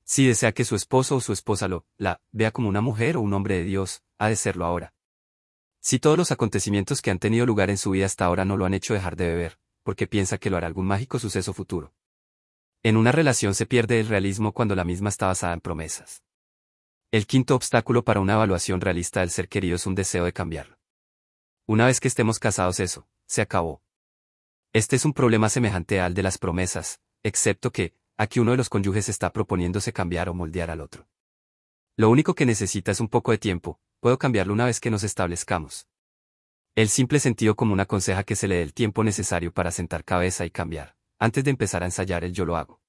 Si 0.06 0.25
desea 0.25 0.53
que 0.53 0.63
su 0.63 0.77
esposo 0.77 1.17
o 1.17 1.19
su 1.19 1.33
esposa 1.33 1.67
lo, 1.67 1.85
la, 1.97 2.21
vea 2.31 2.51
como 2.51 2.69
una 2.69 2.79
mujer 2.79 3.17
o 3.17 3.21
un 3.21 3.33
hombre 3.33 3.57
de 3.57 3.65
Dios, 3.65 4.03
ha 4.19 4.29
de 4.29 4.38
serlo 4.38 4.63
ahora. 4.63 4.94
Si 5.81 6.00
todos 6.00 6.18
los 6.18 6.31
acontecimientos 6.31 7.02
que 7.02 7.10
han 7.10 7.20
tenido 7.20 7.46
lugar 7.46 7.70
en 7.70 7.78
su 7.78 7.92
vida 7.92 8.06
hasta 8.06 8.26
ahora 8.26 8.44
no 8.44 8.58
lo 8.58 8.66
han 8.66 8.74
hecho 8.74 8.94
dejar 8.94 9.16
de 9.16 9.28
beber, 9.28 9.60
porque 9.84 10.08
piensa 10.08 10.38
que 10.38 10.50
lo 10.50 10.58
hará 10.58 10.68
algún 10.68 10.86
mágico 10.86 11.20
suceso 11.20 11.54
futuro. 11.54 11.94
En 12.84 12.98
una 12.98 13.12
relación 13.12 13.56
se 13.56 13.66
pierde 13.66 14.00
el 14.00 14.08
realismo 14.08 14.54
cuando 14.54 14.76
la 14.76 14.84
misma 14.84 15.10
está 15.10 15.28
basada 15.28 15.54
en 15.54 15.62
promesas. 15.62 16.24
El 17.12 17.28
quinto 17.28 17.56
obstáculo 17.56 18.04
para 18.04 18.20
una 18.20 18.34
evaluación 18.34 18.81
realista 18.81 19.22
del 19.22 19.31
ser 19.31 19.50
querido 19.50 19.76
es 19.76 19.86
un 19.86 19.96
deseo 19.96 20.26
de 20.26 20.34
cambiarlo. 20.34 20.78
Una 21.66 21.86
vez 21.86 22.00
que 22.00 22.08
estemos 22.08 22.40
casados 22.40 22.80
eso, 22.80 23.08
se 23.26 23.42
acabó. 23.42 23.81
Este 24.74 24.96
es 24.96 25.06
un 25.06 25.14
problema 25.14 25.50
semejante 25.50 26.00
al 26.00 26.14
de 26.14 26.24
las 26.24 26.38
promesas, 26.38 27.00
excepto 27.24 27.72
que, 27.72 27.96
aquí 28.18 28.40
uno 28.40 28.52
de 28.52 28.58
los 28.58 28.70
cónyuges 28.70 29.10
está 29.10 29.34
proponiéndose 29.34 29.94
cambiar 29.94 30.30
o 30.30 30.34
moldear 30.34 30.70
al 30.70 30.81
otro. 30.81 31.08
Lo 31.96 32.10
único 32.10 32.36
que 32.36 32.46
necesita 32.46 32.92
es 32.92 33.00
un 33.00 33.08
poco 33.08 33.31
de 33.31 33.40
tiempo, 33.40 33.80
puedo 34.00 34.18
cambiarlo 34.18 34.54
una 34.54 34.66
vez 34.66 34.80
que 34.80 34.90
nos 34.90 35.04
establezcamos. 35.04 35.88
El 36.75 36.90
simple 36.90 37.19
sentido 37.19 37.56
común 37.56 37.80
aconseja 37.80 38.24
que 38.24 38.36
se 38.36 38.48
le 38.48 38.56
dé 38.56 38.62
el 38.62 38.74
tiempo 38.74 39.04
necesario 39.04 39.54
para 39.54 39.72
sentar 39.72 40.06
cabeza 40.06 40.46
y 40.46 40.51
cambiar. 40.51 40.96
Antes 41.19 41.44
de 41.44 41.50
empezar 41.50 41.84
a 41.84 41.86
ensayar 41.86 42.24
el 42.24 42.31
yo 42.31 42.46
lo 42.46 42.56
hago. 42.56 42.81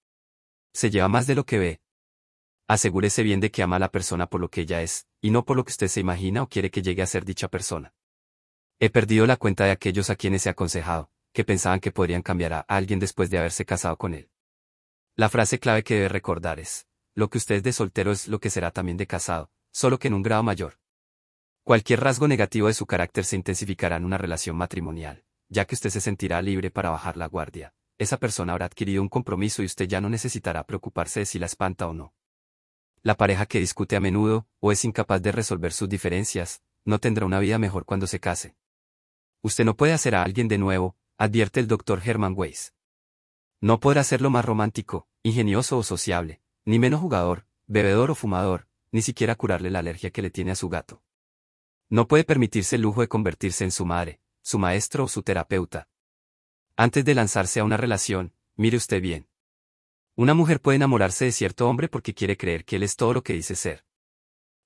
Se 0.73 0.91
lleva 0.91 1.09
más 1.09 1.27
de 1.27 1.35
lo 1.35 1.45
que 1.45 1.59
ve. 1.59 1.81
Asegúrese 2.69 3.25
bien 3.25 3.41
de 3.41 3.51
que 3.51 3.65
ama 3.65 3.77
a 3.77 3.81
la 3.81 3.91
persona 3.91 4.29
por 4.29 4.41
lo 4.41 4.49
que 4.49 4.61
ella 4.61 4.83
es, 4.83 5.09
y 5.21 5.31
no 5.31 5.45
por 5.45 5.57
lo 5.57 5.65
que 5.65 5.73
usted 5.73 5.89
se 5.89 5.99
imagina 5.99 6.43
o 6.43 6.49
quiere 6.49 6.71
que 6.71 6.83
llegue 6.83 7.03
a 7.03 7.07
ser 7.07 7.25
dicha 7.25 7.49
persona. 7.49 7.93
He 8.79 8.91
perdido 8.91 9.27
la 9.27 9.37
cuenta 9.37 9.65
de 9.65 9.73
aquellos 9.73 10.09
a 10.09 10.15
quienes 10.15 10.47
he 10.47 10.51
aconsejado, 10.51 11.11
que 11.33 11.45
pensaban 11.45 11.81
que 11.81 11.91
podrían 11.91 12.23
cambiar 12.23 12.53
a 12.53 12.61
alguien 12.61 13.01
después 13.01 13.29
de 13.29 13.39
haberse 13.39 13.65
casado 13.65 13.97
con 13.97 14.15
él. 14.15 14.31
La 15.17 15.29
frase 15.29 15.59
clave 15.59 15.83
que 15.83 15.95
debe 15.95 16.09
recordar 16.09 16.61
es, 16.61 16.87
lo 17.17 17.29
que 17.29 17.39
usted 17.39 17.57
es 17.57 17.63
de 17.65 17.73
soltero 17.73 18.13
es 18.13 18.29
lo 18.29 18.39
que 18.39 18.51
será 18.51 18.71
también 18.71 18.97
de 18.97 19.09
casado, 19.09 19.51
solo 19.73 19.99
que 19.99 20.07
en 20.07 20.15
un 20.15 20.23
grado 20.23 20.45
mayor. 20.45 20.79
Cualquier 21.71 22.01
rasgo 22.01 22.27
negativo 22.27 22.67
de 22.67 22.75
su 22.75 22.85
carácter 22.85 23.25
se 23.25 23.37
intensificará 23.37 23.95
en 23.95 24.05
una 24.05 24.19
relación 24.19 24.57
matrimonial, 24.57 25.23
ya 25.49 25.67
que 25.67 25.77
usted 25.77 25.91
se 25.91 26.01
sentirá 26.01 26.43
libre 26.43 26.73
para 26.73 26.91
bajar 26.91 27.17
la 27.17 27.29
guardia. 27.29 27.75
Esa 27.97 28.17
persona 28.17 28.55
habrá 28.55 28.67
adquirido 28.67 29.01
un 29.01 29.09
compromiso 29.09 29.63
y 29.63 29.67
usted 29.67 29.87
ya 29.87 30.01
no 30.01 30.09
necesitará 30.09 30.65
preocuparse 30.65 31.21
de 31.21 31.27
si 31.27 31.39
la 31.39 31.47
espanta 31.47 31.87
o 31.87 31.95
no. 31.95 32.13
La 33.03 33.15
pareja 33.15 33.47
que 33.47 33.61
discute 33.61 33.95
a 33.95 34.01
menudo, 34.01 34.49
o 34.59 34.73
es 34.73 34.85
incapaz 34.85 35.23
de 35.23 35.31
resolver 35.31 35.73
sus 35.73 35.89
diferencias, 35.89 36.61
no 36.85 36.99
tendrá 36.99 37.25
una 37.25 37.39
vida 37.39 37.57
mejor 37.57 37.85
cuando 37.85 38.09
se 38.09 38.19
case. 38.19 38.57
Usted 39.41 39.65
no 39.65 39.77
puede 39.77 39.93
hacer 39.93 40.17
a 40.17 40.25
alguien 40.25 40.49
de 40.49 40.59
nuevo, 40.59 40.97
advierte 41.19 41.61
el 41.61 41.69
doctor 41.69 42.03
Herman 42.05 42.35
Weiss. 42.37 42.75
No 43.61 43.79
podrá 43.79 44.03
ser 44.03 44.23
lo 44.23 44.31
más 44.31 44.45
romántico, 44.45 45.07
ingenioso 45.23 45.79
o 45.79 45.85
sociable, 45.85 46.43
ni 46.65 46.81
menos 46.81 46.99
jugador, 46.99 47.47
bebedor 47.69 48.11
o 48.11 48.17
fumador, 48.17 48.67
ni 48.91 49.03
siquiera 49.03 49.37
curarle 49.37 49.71
la 49.71 49.79
alergia 49.79 50.11
que 50.11 50.21
le 50.23 50.31
tiene 50.31 50.51
a 50.51 50.57
su 50.57 50.69
gato. 50.69 51.05
No 51.93 52.07
puede 52.07 52.23
permitirse 52.23 52.77
el 52.77 52.83
lujo 52.83 53.01
de 53.01 53.09
convertirse 53.09 53.65
en 53.65 53.73
su 53.73 53.85
madre, 53.85 54.21
su 54.43 54.61
maestro 54.61 55.05
o 55.05 55.09
su 55.09 55.25
terapeuta. 55.25 55.89
Antes 56.77 57.05
de 57.05 57.17
lanzarse 57.17 57.59
a 57.59 57.65
una 57.65 57.77
relación, 57.77 58.33
mire 58.55 58.77
usted 58.77 59.03
bien. 59.03 59.29
Una 60.15 60.33
mujer 60.33 60.61
puede 60.61 60.77
enamorarse 60.77 61.25
de 61.25 61.33
cierto 61.33 61.69
hombre 61.69 61.89
porque 61.89 62.15
quiere 62.15 62.37
creer 62.37 62.65
que 62.65 62.77
él 62.77 62.85
es 62.85 62.95
todo 62.95 63.13
lo 63.13 63.25
que 63.25 63.33
dice 63.33 63.57
ser. 63.57 63.85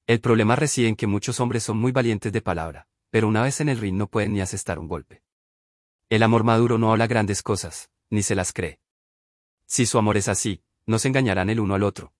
El 0.06 0.20
problema 0.20 0.54
reside 0.54 0.88
en 0.88 0.96
que 0.96 1.06
muchos 1.06 1.40
hombres 1.40 1.62
son 1.62 1.78
muy 1.78 1.92
valientes 1.92 2.30
de 2.30 2.42
palabra, 2.42 2.88
pero 3.08 3.26
una 3.26 3.42
vez 3.42 3.58
en 3.62 3.70
el 3.70 3.78
ring 3.78 3.96
no 3.96 4.06
pueden 4.06 4.34
ni 4.34 4.42
asestar 4.42 4.78
un 4.78 4.86
golpe. 4.86 5.22
El 6.10 6.22
amor 6.22 6.44
maduro 6.44 6.76
no 6.76 6.92
habla 6.92 7.06
grandes 7.06 7.42
cosas, 7.42 7.90
ni 8.10 8.22
se 8.22 8.34
las 8.34 8.52
cree. 8.52 8.80
Si 9.64 9.86
su 9.86 9.96
amor 9.96 10.18
es 10.18 10.28
así, 10.28 10.62
no 10.84 10.98
se 10.98 11.08
engañarán 11.08 11.48
el 11.48 11.60
uno 11.60 11.74
al 11.74 11.84
otro. 11.84 12.12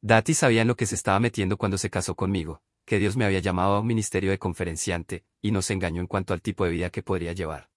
Dati 0.00 0.32
sabía 0.32 0.62
en 0.62 0.68
lo 0.68 0.76
que 0.76 0.86
se 0.86 0.94
estaba 0.94 1.20
metiendo 1.20 1.58
cuando 1.58 1.76
se 1.76 1.90
casó 1.90 2.14
conmigo, 2.14 2.62
que 2.84 2.98
Dios 2.98 3.16
me 3.16 3.24
había 3.24 3.40
llamado 3.40 3.74
a 3.74 3.80
un 3.80 3.86
ministerio 3.86 4.30
de 4.30 4.38
conferenciante, 4.38 5.24
y 5.40 5.50
no 5.50 5.62
se 5.62 5.72
engañó 5.72 6.00
en 6.00 6.06
cuanto 6.06 6.34
al 6.34 6.42
tipo 6.42 6.64
de 6.64 6.70
vida 6.70 6.90
que 6.90 7.02
podría 7.02 7.32
llevar. 7.32 7.70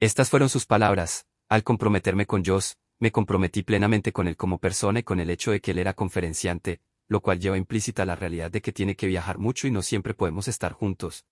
Estas 0.00 0.30
fueron 0.30 0.48
sus 0.48 0.66
palabras, 0.66 1.26
al 1.48 1.62
comprometerme 1.62 2.26
con 2.26 2.42
Dios, 2.42 2.76
me 2.98 3.12
comprometí 3.12 3.62
plenamente 3.62 4.12
con 4.12 4.26
él 4.26 4.36
como 4.36 4.58
persona 4.58 5.00
y 5.00 5.02
con 5.02 5.20
el 5.20 5.30
hecho 5.30 5.50
de 5.50 5.60
que 5.60 5.70
él 5.70 5.78
era 5.78 5.94
conferenciante, 5.94 6.80
lo 7.08 7.20
cual 7.20 7.38
lleva 7.38 7.56
implícita 7.56 8.04
la 8.04 8.16
realidad 8.16 8.50
de 8.50 8.60
que 8.60 8.72
tiene 8.72 8.96
que 8.96 9.06
viajar 9.06 9.38
mucho 9.38 9.66
y 9.66 9.70
no 9.70 9.82
siempre 9.82 10.14
podemos 10.14 10.48
estar 10.48 10.72
juntos. 10.72 11.24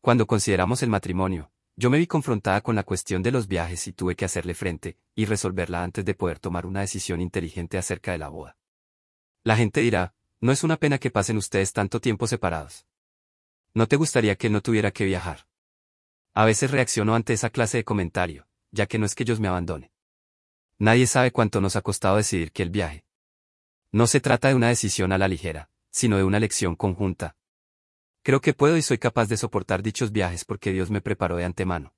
Cuando 0.00 0.26
consideramos 0.26 0.82
el 0.82 0.90
matrimonio, 0.90 1.50
yo 1.76 1.90
me 1.90 1.98
vi 1.98 2.06
confrontada 2.06 2.62
con 2.62 2.74
la 2.74 2.84
cuestión 2.84 3.22
de 3.22 3.30
los 3.30 3.48
viajes 3.48 3.86
y 3.86 3.92
tuve 3.92 4.16
que 4.16 4.24
hacerle 4.24 4.54
frente, 4.54 4.96
y 5.14 5.26
resolverla 5.26 5.82
antes 5.82 6.04
de 6.04 6.14
poder 6.14 6.38
tomar 6.38 6.64
una 6.64 6.80
decisión 6.80 7.20
inteligente 7.20 7.76
acerca 7.76 8.12
de 8.12 8.18
la 8.18 8.28
boda. 8.28 8.56
La 9.44 9.56
gente 9.56 9.80
dirá, 9.80 10.15
no 10.40 10.52
es 10.52 10.62
una 10.64 10.76
pena 10.76 10.98
que 10.98 11.10
pasen 11.10 11.36
ustedes 11.36 11.72
tanto 11.72 12.00
tiempo 12.00 12.26
separados. 12.26 12.86
¿No 13.74 13.86
te 13.86 13.96
gustaría 13.96 14.36
que 14.36 14.50
no 14.50 14.60
tuviera 14.60 14.90
que 14.90 15.04
viajar? 15.04 15.46
A 16.34 16.44
veces 16.44 16.70
reacciono 16.70 17.14
ante 17.14 17.32
esa 17.32 17.50
clase 17.50 17.78
de 17.78 17.84
comentario, 17.84 18.46
ya 18.70 18.86
que 18.86 18.98
no 18.98 19.06
es 19.06 19.14
que 19.14 19.22
ellos 19.22 19.40
me 19.40 19.48
abandone. 19.48 19.92
Nadie 20.78 21.06
sabe 21.06 21.30
cuánto 21.30 21.60
nos 21.60 21.76
ha 21.76 21.82
costado 21.82 22.16
decidir 22.16 22.52
que 22.52 22.62
él 22.62 22.70
viaje. 22.70 23.06
No 23.92 24.06
se 24.06 24.20
trata 24.20 24.48
de 24.48 24.54
una 24.54 24.68
decisión 24.68 25.12
a 25.12 25.18
la 25.18 25.28
ligera, 25.28 25.70
sino 25.90 26.18
de 26.18 26.24
una 26.24 26.36
elección 26.36 26.76
conjunta. 26.76 27.36
Creo 28.22 28.42
que 28.42 28.52
puedo 28.52 28.76
y 28.76 28.82
soy 28.82 28.98
capaz 28.98 29.28
de 29.28 29.38
soportar 29.38 29.82
dichos 29.82 30.12
viajes 30.12 30.44
porque 30.44 30.72
Dios 30.72 30.90
me 30.90 31.00
preparó 31.00 31.36
de 31.36 31.44
antemano. 31.44 31.94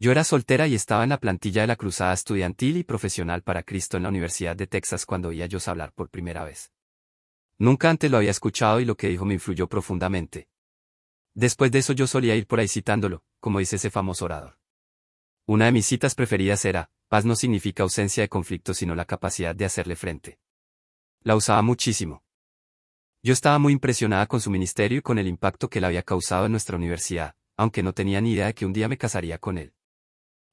Yo 0.00 0.10
era 0.10 0.24
soltera 0.24 0.66
y 0.66 0.74
estaba 0.74 1.04
en 1.04 1.10
la 1.10 1.20
plantilla 1.20 1.60
de 1.60 1.68
la 1.68 1.76
Cruzada 1.76 2.12
Estudiantil 2.12 2.78
y 2.78 2.82
Profesional 2.82 3.42
para 3.42 3.62
Cristo 3.62 3.96
en 3.96 4.02
la 4.02 4.08
Universidad 4.08 4.56
de 4.56 4.66
Texas 4.66 5.06
cuando 5.06 5.28
oí 5.28 5.40
a 5.42 5.46
Dios 5.46 5.68
hablar 5.68 5.92
por 5.92 6.10
primera 6.10 6.42
vez. 6.42 6.73
Nunca 7.58 7.90
antes 7.90 8.10
lo 8.10 8.16
había 8.16 8.30
escuchado 8.30 8.80
y 8.80 8.84
lo 8.84 8.96
que 8.96 9.08
dijo 9.08 9.24
me 9.24 9.34
influyó 9.34 9.68
profundamente. 9.68 10.48
Después 11.34 11.70
de 11.70 11.80
eso 11.80 11.92
yo 11.92 12.06
solía 12.06 12.36
ir 12.36 12.46
por 12.46 12.60
ahí 12.60 12.68
citándolo, 12.68 13.24
como 13.40 13.58
dice 13.58 13.76
ese 13.76 13.90
famoso 13.90 14.24
orador. 14.24 14.58
Una 15.46 15.66
de 15.66 15.72
mis 15.72 15.86
citas 15.86 16.14
preferidas 16.14 16.64
era, 16.64 16.90
paz 17.08 17.24
no 17.24 17.36
significa 17.36 17.82
ausencia 17.82 18.22
de 18.22 18.28
conflicto 18.28 18.72
sino 18.72 18.94
la 18.94 19.04
capacidad 19.04 19.54
de 19.54 19.64
hacerle 19.64 19.96
frente. 19.96 20.38
La 21.20 21.36
usaba 21.36 21.62
muchísimo. 21.62 22.24
Yo 23.22 23.32
estaba 23.32 23.58
muy 23.58 23.72
impresionada 23.72 24.26
con 24.26 24.40
su 24.40 24.50
ministerio 24.50 24.98
y 24.98 25.02
con 25.02 25.18
el 25.18 25.26
impacto 25.26 25.68
que 25.68 25.78
él 25.78 25.84
había 25.84 26.02
causado 26.02 26.46
en 26.46 26.52
nuestra 26.52 26.76
universidad, 26.76 27.34
aunque 27.56 27.82
no 27.82 27.92
tenía 27.92 28.20
ni 28.20 28.32
idea 28.32 28.46
de 28.46 28.54
que 28.54 28.66
un 28.66 28.72
día 28.72 28.88
me 28.88 28.98
casaría 28.98 29.38
con 29.38 29.58
él. 29.58 29.74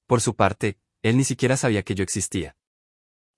Por 0.07 0.21
su 0.21 0.35
parte, 0.35 0.77
él 1.01 1.17
ni 1.17 1.23
siquiera 1.23 1.57
sabía 1.57 1.83
que 1.83 1.95
yo 1.95 2.03
existía. 2.03 2.55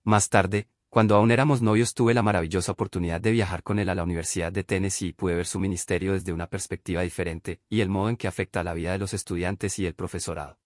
Más 0.04 0.30
tarde, 0.30 0.68
cuando 0.94 1.16
aún 1.16 1.32
éramos 1.32 1.64
novios 1.64 1.96
tuve 1.96 2.14
la 2.14 2.22
maravillosa 2.22 2.72
oportunidad 2.72 3.20
de 3.20 3.32
viajar 3.32 3.64
con 3.64 3.80
él 3.80 3.90
a 3.90 3.96
la 3.96 4.04
Universidad 4.04 4.52
de 4.52 4.64
Tennessee 4.64 5.08
y 5.08 5.14
pude 5.14 5.34
ver 5.34 5.48
su 5.48 5.60
ministerio 5.60 6.14
desde 6.14 6.32
una 6.32 6.46
perspectiva 6.46 7.02
diferente, 7.02 7.62
y 7.68 7.82
el 7.82 7.90
modo 7.90 8.10
en 8.10 8.16
que 8.16 8.28
afecta 8.28 8.60
a 8.60 8.64
la 8.64 8.76
vida 8.76 8.92
de 8.92 9.00
los 9.00 9.16
estudiantes 9.16 9.80
y 9.80 9.88
el 9.88 9.96
profesorado. 9.96 10.60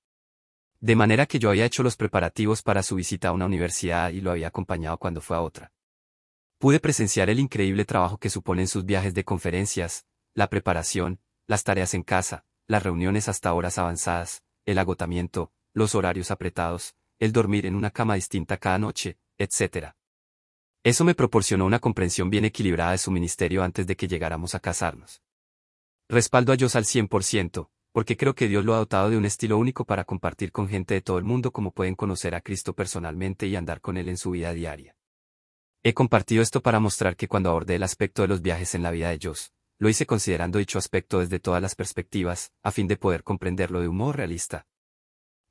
De 0.82 0.98
manera 0.98 1.28
que 1.28 1.40
yo 1.40 1.50
había 1.50 1.64
hecho 1.64 1.82
los 1.82 1.96
preparativos 1.96 2.62
para 2.62 2.84
su 2.84 2.96
visita 2.96 3.30
a 3.30 3.32
una 3.32 3.46
universidad 3.46 4.10
y 4.10 4.20
lo 4.20 4.32
había 4.32 4.50
acompañado 4.50 4.98
cuando 4.98 5.22
fue 5.22 5.38
a 5.38 5.42
otra. 5.42 5.72
Pude 6.58 6.82
presenciar 6.82 7.30
el 7.30 7.40
increíble 7.40 7.86
trabajo 7.86 8.18
que 8.18 8.30
suponen 8.30 8.68
sus 8.68 8.84
viajes 8.84 9.14
de 9.14 9.24
conferencias, 9.24 10.08
la 10.34 10.50
preparación, 10.50 11.22
las 11.48 11.64
tareas 11.64 11.94
en 11.94 12.04
casa, 12.04 12.44
las 12.68 12.84
reuniones 12.84 13.30
hasta 13.30 13.54
horas 13.54 13.78
avanzadas, 13.78 14.44
el 14.66 14.78
agotamiento, 14.78 15.54
los 15.72 15.96
horarios 15.96 16.32
apretados, 16.32 16.98
el 17.18 17.32
dormir 17.32 17.66
en 17.66 17.76
una 17.76 17.92
cama 17.92 18.16
distinta 18.16 18.58
cada 18.58 18.78
noche, 18.78 19.18
etc. 19.38 19.97
Eso 20.88 21.03
me 21.03 21.15
proporcionó 21.15 21.65
una 21.65 21.79
comprensión 21.79 22.29
bien 22.29 22.46
equilibrada 22.46 22.91
de 22.91 22.98
su 22.98 23.12
ministerio 23.12 23.62
antes 23.62 23.86
de 23.88 23.98
que 23.98 24.08
llegáramos 24.08 24.56
a 24.56 24.62
casarnos. 24.62 25.22
Respaldo 26.08 26.53
a 26.53 26.56
Dios 26.56 26.77
al 26.77 26.86
100%, 26.86 27.70
porque 27.91 28.15
creo 28.15 28.36
que 28.36 28.48
Dios 28.48 28.63
lo 28.63 28.74
ha 28.74 28.77
dotado 28.77 29.10
de 29.10 29.17
un 29.17 29.25
estilo 29.25 29.58
único 29.58 29.84
para 29.84 30.06
compartir 30.06 30.53
con 30.53 30.70
gente 30.70 30.94
de 30.94 31.01
todo 31.01 31.17
el 31.17 31.25
mundo 31.25 31.51
como 31.51 31.72
pueden 31.72 31.96
conocer 31.96 32.36
a 32.36 32.39
Cristo 32.39 32.74
personalmente 32.74 33.48
y 33.48 33.58
andar 33.58 33.82
con 33.82 33.98
Él 33.98 34.08
en 34.08 34.15
su 34.15 34.32
vida 34.32 34.53
diaria. 34.53 34.96
He 35.84 35.94
compartido 35.94 36.41
esto 36.41 36.62
para 36.62 36.79
mostrar 36.79 37.17
que 37.17 37.27
cuando 37.27 37.50
abordé 37.50 37.75
el 37.75 37.84
aspecto 37.84 38.22
de 38.22 38.29
los 38.29 38.41
viajes 38.41 38.74
en 38.74 38.84
la 38.84 38.91
vida 38.91 39.10
de 39.10 39.17
Dios, 39.17 39.51
lo 39.79 39.89
hice 39.89 40.06
considerando 40.06 40.58
dicho 40.58 40.79
aspecto 40.79 41.20
desde 41.20 41.41
todas 41.41 41.62
las 41.62 41.75
perspectivas, 41.75 42.53
a 42.63 42.72
fin 42.72 42.88
de 42.88 42.96
poder 42.96 43.25
comprenderlo 43.25 43.82
de 43.82 43.89
un 43.89 43.98
modo 43.98 44.13
realista. 44.13 44.65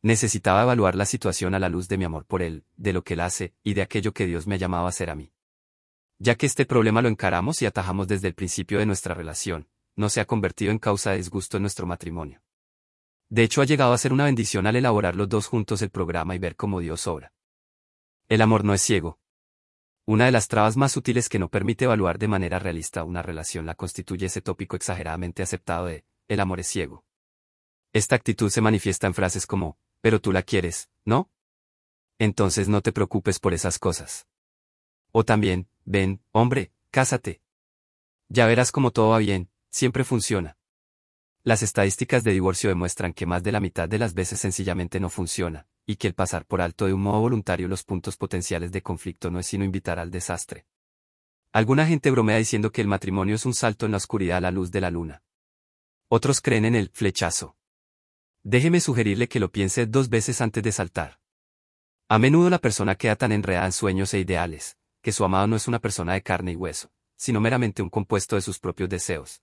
Necesitaba 0.03 0.63
evaluar 0.63 0.95
la 0.95 1.07
situación 1.07 1.55
a 1.55 1.59
la 1.59 1.69
luz 1.69 1.89
de 1.89 1.99
mi 1.99 2.05
amor 2.05 2.27
por 2.27 2.43
Él, 2.43 2.65
de 2.77 2.93
lo 2.93 3.03
que 3.03 3.15
Él 3.15 3.21
hace, 3.21 3.55
y 3.63 3.75
de 3.75 3.83
aquello 3.83 4.13
que 4.13 4.27
Dios 4.27 4.47
me 4.47 4.55
ha 4.55 4.59
llamado 4.59 4.87
a 4.87 4.91
hacer 4.91 5.11
a 5.11 5.15
mí. 5.15 5.33
Ya 6.19 6.35
que 6.37 6.47
este 6.47 6.65
problema 6.65 7.03
lo 7.03 7.09
encaramos 7.09 7.61
y 7.63 7.67
atajamos 7.67 8.09
desde 8.09 8.29
el 8.29 8.35
principio 8.35 8.79
de 8.79 8.87
nuestra 8.87 9.15
relación, 9.15 9.69
no 9.97 10.09
se 10.09 10.21
ha 10.21 10.27
convertido 10.27 10.71
en 10.71 10.79
causa 10.79 11.11
de 11.11 11.19
disgusto 11.19 11.57
en 11.57 11.63
nuestro 11.63 11.87
matrimonio. 11.87 12.43
De 13.29 13.43
hecho, 13.43 13.61
ha 13.61 13.65
llegado 13.65 13.93
a 13.93 13.99
ser 13.99 14.13
una 14.13 14.25
bendición 14.25 14.67
al 14.67 14.77
elaborar 14.77 15.17
los 15.17 15.29
dos 15.29 15.47
juntos 15.47 15.83
el 15.83 15.91
programa 15.91 16.35
y 16.37 16.39
ver 16.39 16.55
cómo 16.55 16.81
Dios 16.81 17.07
obra. 17.07 17.33
El 18.29 18.41
amor 18.41 18.65
no 18.65 18.75
es 18.75 18.83
ciego. 18.83 19.19
Una 20.05 20.27
de 20.27 20.31
las 20.31 20.47
trabas 20.47 20.77
más 20.77 20.97
útiles 20.97 21.29
que 21.29 21.41
no 21.41 21.49
permite 21.49 21.87
evaluar 21.87 22.19
de 22.19 22.29
manera 22.29 22.61
realista 22.61 23.03
una 23.03 23.23
relación 23.23 23.67
la 23.67 23.75
constituye 23.75 24.27
ese 24.27 24.41
tópico 24.41 24.77
exageradamente 24.77 25.43
aceptado 25.43 25.87
de, 25.87 26.05
el 26.29 26.39
amor 26.39 26.61
es 26.61 26.69
ciego. 26.69 27.05
Esta 27.93 28.15
actitud 28.15 28.51
se 28.51 28.61
manifiesta 28.61 29.09
en 29.09 29.15
frases 29.15 29.47
como, 29.47 29.79
pero 30.07 30.21
tú 30.21 30.31
la 30.31 30.45
quieres, 30.45 30.89
¿no? 31.05 31.33
Entonces 32.21 32.69
no 32.69 32.81
te 32.81 32.93
preocupes 32.93 33.41
por 33.41 33.55
esas 33.55 33.81
cosas. 33.81 34.29
O 35.11 35.25
también, 35.25 35.67
ven, 35.85 36.23
hombre, 36.31 36.71
cásate. 36.93 37.43
Ya 38.29 38.47
verás 38.47 38.71
cómo 38.71 38.93
todo 38.93 39.09
va 39.09 39.19
bien, 39.19 39.51
siempre 39.69 40.05
funciona. 40.05 40.59
Las 41.43 41.65
estadísticas 41.65 42.23
de 42.23 42.31
divorcio 42.31 42.71
demuestran 42.71 43.15
que 43.15 43.27
más 43.27 43.43
de 43.43 43.51
la 43.51 43.59
mitad 43.59 43.89
de 43.89 43.99
las 43.99 44.15
veces 44.15 44.39
sencillamente 44.39 45.01
no 45.01 45.11
funciona, 45.11 45.67
y 45.87 45.97
que 45.97 46.07
el 46.07 46.15
pasar 46.15 46.47
por 46.47 46.61
alto 46.61 46.87
de 46.87 46.93
un 46.93 47.03
modo 47.03 47.19
voluntario 47.19 47.67
los 47.67 47.83
puntos 47.83 48.17
potenciales 48.17 48.71
de 48.71 48.83
conflicto 48.83 49.33
no 49.33 49.41
es 49.41 49.49
sino 49.49 49.65
invitar 49.65 49.99
al 49.99 50.13
desastre. 50.13 50.67
Alguna 51.51 51.85
gente 51.85 52.13
bromea 52.13 52.37
diciendo 52.37 52.71
que 52.71 52.81
el 52.81 52.87
matrimonio 52.87 53.35
es 53.35 53.45
un 53.45 53.55
salto 53.55 53.87
en 53.87 53.91
la 53.91 53.99
oscuridad 53.99 54.37
a 54.37 54.43
la 54.43 54.53
luz 54.53 54.71
de 54.71 54.83
la 54.83 54.93
luna. 54.93 55.25
Otros 56.07 56.41
creen 56.41 56.65
en 56.65 56.77
el 56.77 56.91
flechazo. 56.91 57.57
Déjeme 58.49 58.79
sugerirle 58.79 59.29
que 59.29 59.41
lo 59.41 59.51
piense 59.51 59.87
dos 59.87 60.09
veces 60.09 60.41
antes 60.41 60.63
de 60.63 60.71
saltar. 60.71 61.19
A 62.09 62.17
menudo 62.21 62.49
la 62.49 62.61
persona 62.61 62.95
queda 62.95 63.17
tan 63.17 63.33
enredada 63.33 63.67
en 63.67 63.73
sueños 63.73 64.15
e 64.15 64.21
ideales, 64.21 64.79
que 65.03 65.11
su 65.11 65.25
amado 65.25 65.49
no 65.49 65.57
es 65.57 65.67
una 65.67 65.81
persona 65.81 66.13
de 66.13 66.23
carne 66.23 66.53
y 66.53 66.55
hueso, 66.55 66.93
sino 67.17 67.41
meramente 67.41 67.83
un 67.83 67.91
compuesto 67.91 68.37
de 68.37 68.43
sus 68.43 68.61
propios 68.61 68.89
deseos. 68.89 69.43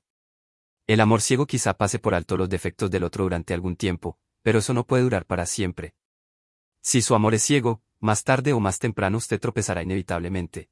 El 0.87 1.01
amor 1.01 1.19
ciego 1.19 1.45
quizá 1.45 1.73
pase 1.73 1.99
por 1.99 2.15
alto 2.15 2.37
los 2.37 2.47
defectos 2.47 2.89
del 2.89 3.03
otro 3.03 3.25
durante 3.25 3.53
algún 3.53 3.75
tiempo, 3.75 4.17
pero 4.41 4.59
eso 4.59 4.73
no 4.73 4.85
puede 4.85 5.03
durar 5.03 5.25
para 5.25 5.45
siempre. 5.47 5.95
Si 6.81 7.01
su 7.01 7.13
amor 7.13 7.33
es 7.33 7.43
ciego, 7.43 7.83
más 7.99 8.23
tarde 8.23 8.53
o 8.53 8.61
más 8.61 8.79
temprano 8.79 9.17
usted 9.17 9.37
tropezará 9.37 9.83
inevitablemente. 9.83 10.69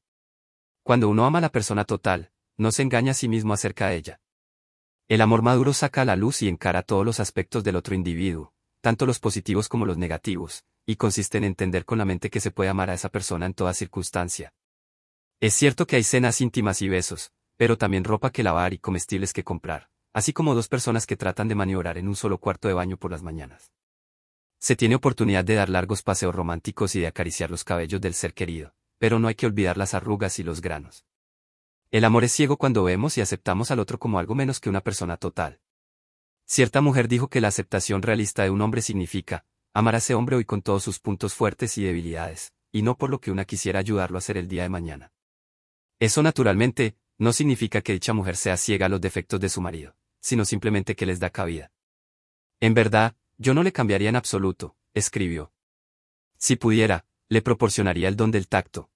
Cuando 0.84 1.10
uno 1.10 1.26
ama 1.26 1.40
a 1.40 1.42
la 1.42 1.52
persona 1.52 1.84
total, 1.84 2.32
no 2.56 2.72
se 2.72 2.82
engaña 2.82 3.12
a 3.12 3.14
sí 3.14 3.28
mismo 3.28 3.52
acerca 3.52 3.90
de 3.90 3.98
ella. 3.98 4.22
El 5.12 5.20
amor 5.20 5.42
maduro 5.42 5.74
saca 5.74 6.04
a 6.04 6.06
la 6.06 6.16
luz 6.16 6.42
y 6.42 6.48
encara 6.48 6.84
todos 6.84 7.06
los 7.06 7.20
aspectos 7.20 7.66
del 7.66 7.76
otro 7.76 7.96
individuo, 7.96 8.54
tanto 8.80 9.06
los 9.06 9.20
positivos 9.20 9.68
como 9.68 9.86
los 9.86 9.98
negativos, 9.98 10.64
y 10.86 10.96
consiste 10.96 11.38
en 11.38 11.44
entender 11.44 11.84
con 11.84 11.98
la 11.98 12.06
mente 12.06 12.30
que 12.30 12.40
se 12.40 12.50
puede 12.50 12.70
amar 12.70 12.90
a 12.90 12.94
esa 12.94 13.10
persona 13.10 13.46
en 13.46 13.54
toda 13.54 13.74
circunstancia. 13.74 14.54
Es 15.42 15.54
cierto 15.54 15.86
que 15.86 15.98
hay 15.98 16.04
cenas 16.04 16.40
íntimas 16.40 16.82
y 16.82 16.88
besos, 16.88 17.34
pero 17.58 17.78
también 17.78 18.06
ropa 18.06 18.30
que 18.32 18.42
lavar 18.42 18.72
y 18.72 18.80
comestibles 18.80 19.34
que 19.34 19.44
comprar 19.44 19.90
así 20.14 20.32
como 20.32 20.56
dos 20.56 20.70
personas 20.70 21.06
que 21.06 21.18
tratan 21.18 21.50
de 21.50 21.56
maniobrar 21.56 21.98
en 21.98 22.08
un 22.08 22.16
solo 22.16 22.38
cuarto 22.38 22.70
de 22.70 22.74
baño 22.74 22.96
por 22.96 23.12
las 23.12 23.22
mañanas. 23.22 23.74
Se 24.60 24.78
tiene 24.78 24.96
oportunidad 24.96 25.44
de 25.44 25.56
dar 25.56 25.70
largos 25.70 26.04
paseos 26.04 26.34
románticos 26.34 26.96
y 26.96 27.02
de 27.02 27.08
acariciar 27.08 27.52
los 27.52 27.66
cabellos 27.66 28.00
del 28.00 28.14
ser 28.14 28.34
querido, 28.34 28.76
pero 28.98 29.20
no 29.20 29.28
hay 29.28 29.36
que 29.36 29.46
olvidar 29.46 29.78
las 29.78 29.94
arrugas 29.94 30.40
y 30.40 30.44
los 30.44 30.62
granos. 30.62 31.06
El 31.92 32.06
amor 32.06 32.24
es 32.24 32.32
ciego 32.32 32.58
cuando 32.58 32.84
vemos 32.84 33.18
y 33.18 33.22
aceptamos 33.22 33.70
al 33.70 33.80
otro 33.80 34.00
como 34.00 34.18
algo 34.18 34.34
menos 34.34 34.60
que 34.60 34.70
una 34.70 34.82
persona 34.82 35.18
total. 35.18 35.60
Cierta 36.46 36.82
mujer 36.82 37.08
dijo 37.08 37.30
que 37.30 37.42
la 37.42 37.50
aceptación 37.50 38.02
realista 38.02 38.44
de 38.44 38.50
un 38.50 38.62
hombre 38.62 38.82
significa, 38.82 39.46
amar 39.74 39.96
a 39.96 39.98
ese 40.00 40.16
hombre 40.16 40.36
hoy 40.36 40.46
con 40.46 40.62
todos 40.62 40.84
sus 40.84 41.00
puntos 41.00 41.34
fuertes 41.34 41.78
y 41.78 41.84
debilidades, 41.84 42.54
y 42.72 42.82
no 42.82 42.98
por 42.98 43.10
lo 43.10 43.20
que 43.20 43.32
una 43.32 43.46
quisiera 43.46 43.80
ayudarlo 43.80 44.18
a 44.18 44.20
hacer 44.20 44.38
el 44.38 44.48
día 44.48 44.64
de 44.64 44.70
mañana. 44.70 45.12
Eso 46.00 46.24
naturalmente, 46.24 46.96
no 47.18 47.34
significa 47.34 47.82
que 47.82 47.94
dicha 47.94 48.14
mujer 48.14 48.36
sea 48.36 48.58
ciega 48.58 48.88
a 48.88 48.90
los 48.90 49.02
defectos 49.02 49.40
de 49.40 49.50
su 49.50 49.62
marido 49.62 49.96
sino 50.22 50.46
simplemente 50.46 50.96
que 50.96 51.06
les 51.06 51.20
da 51.20 51.32
cabida. 51.32 51.72
En 52.60 52.74
verdad, 52.74 53.16
yo 53.38 53.54
no 53.54 53.64
le 53.64 53.74
cambiaría 53.74 54.10
en 54.10 54.16
absoluto, 54.16 54.78
escribió. 54.94 55.52
Si 56.38 56.56
pudiera, 56.56 57.06
le 57.28 57.42
proporcionaría 57.42 58.08
el 58.08 58.16
don 58.16 58.32
del 58.32 58.48
tacto. 58.48 58.91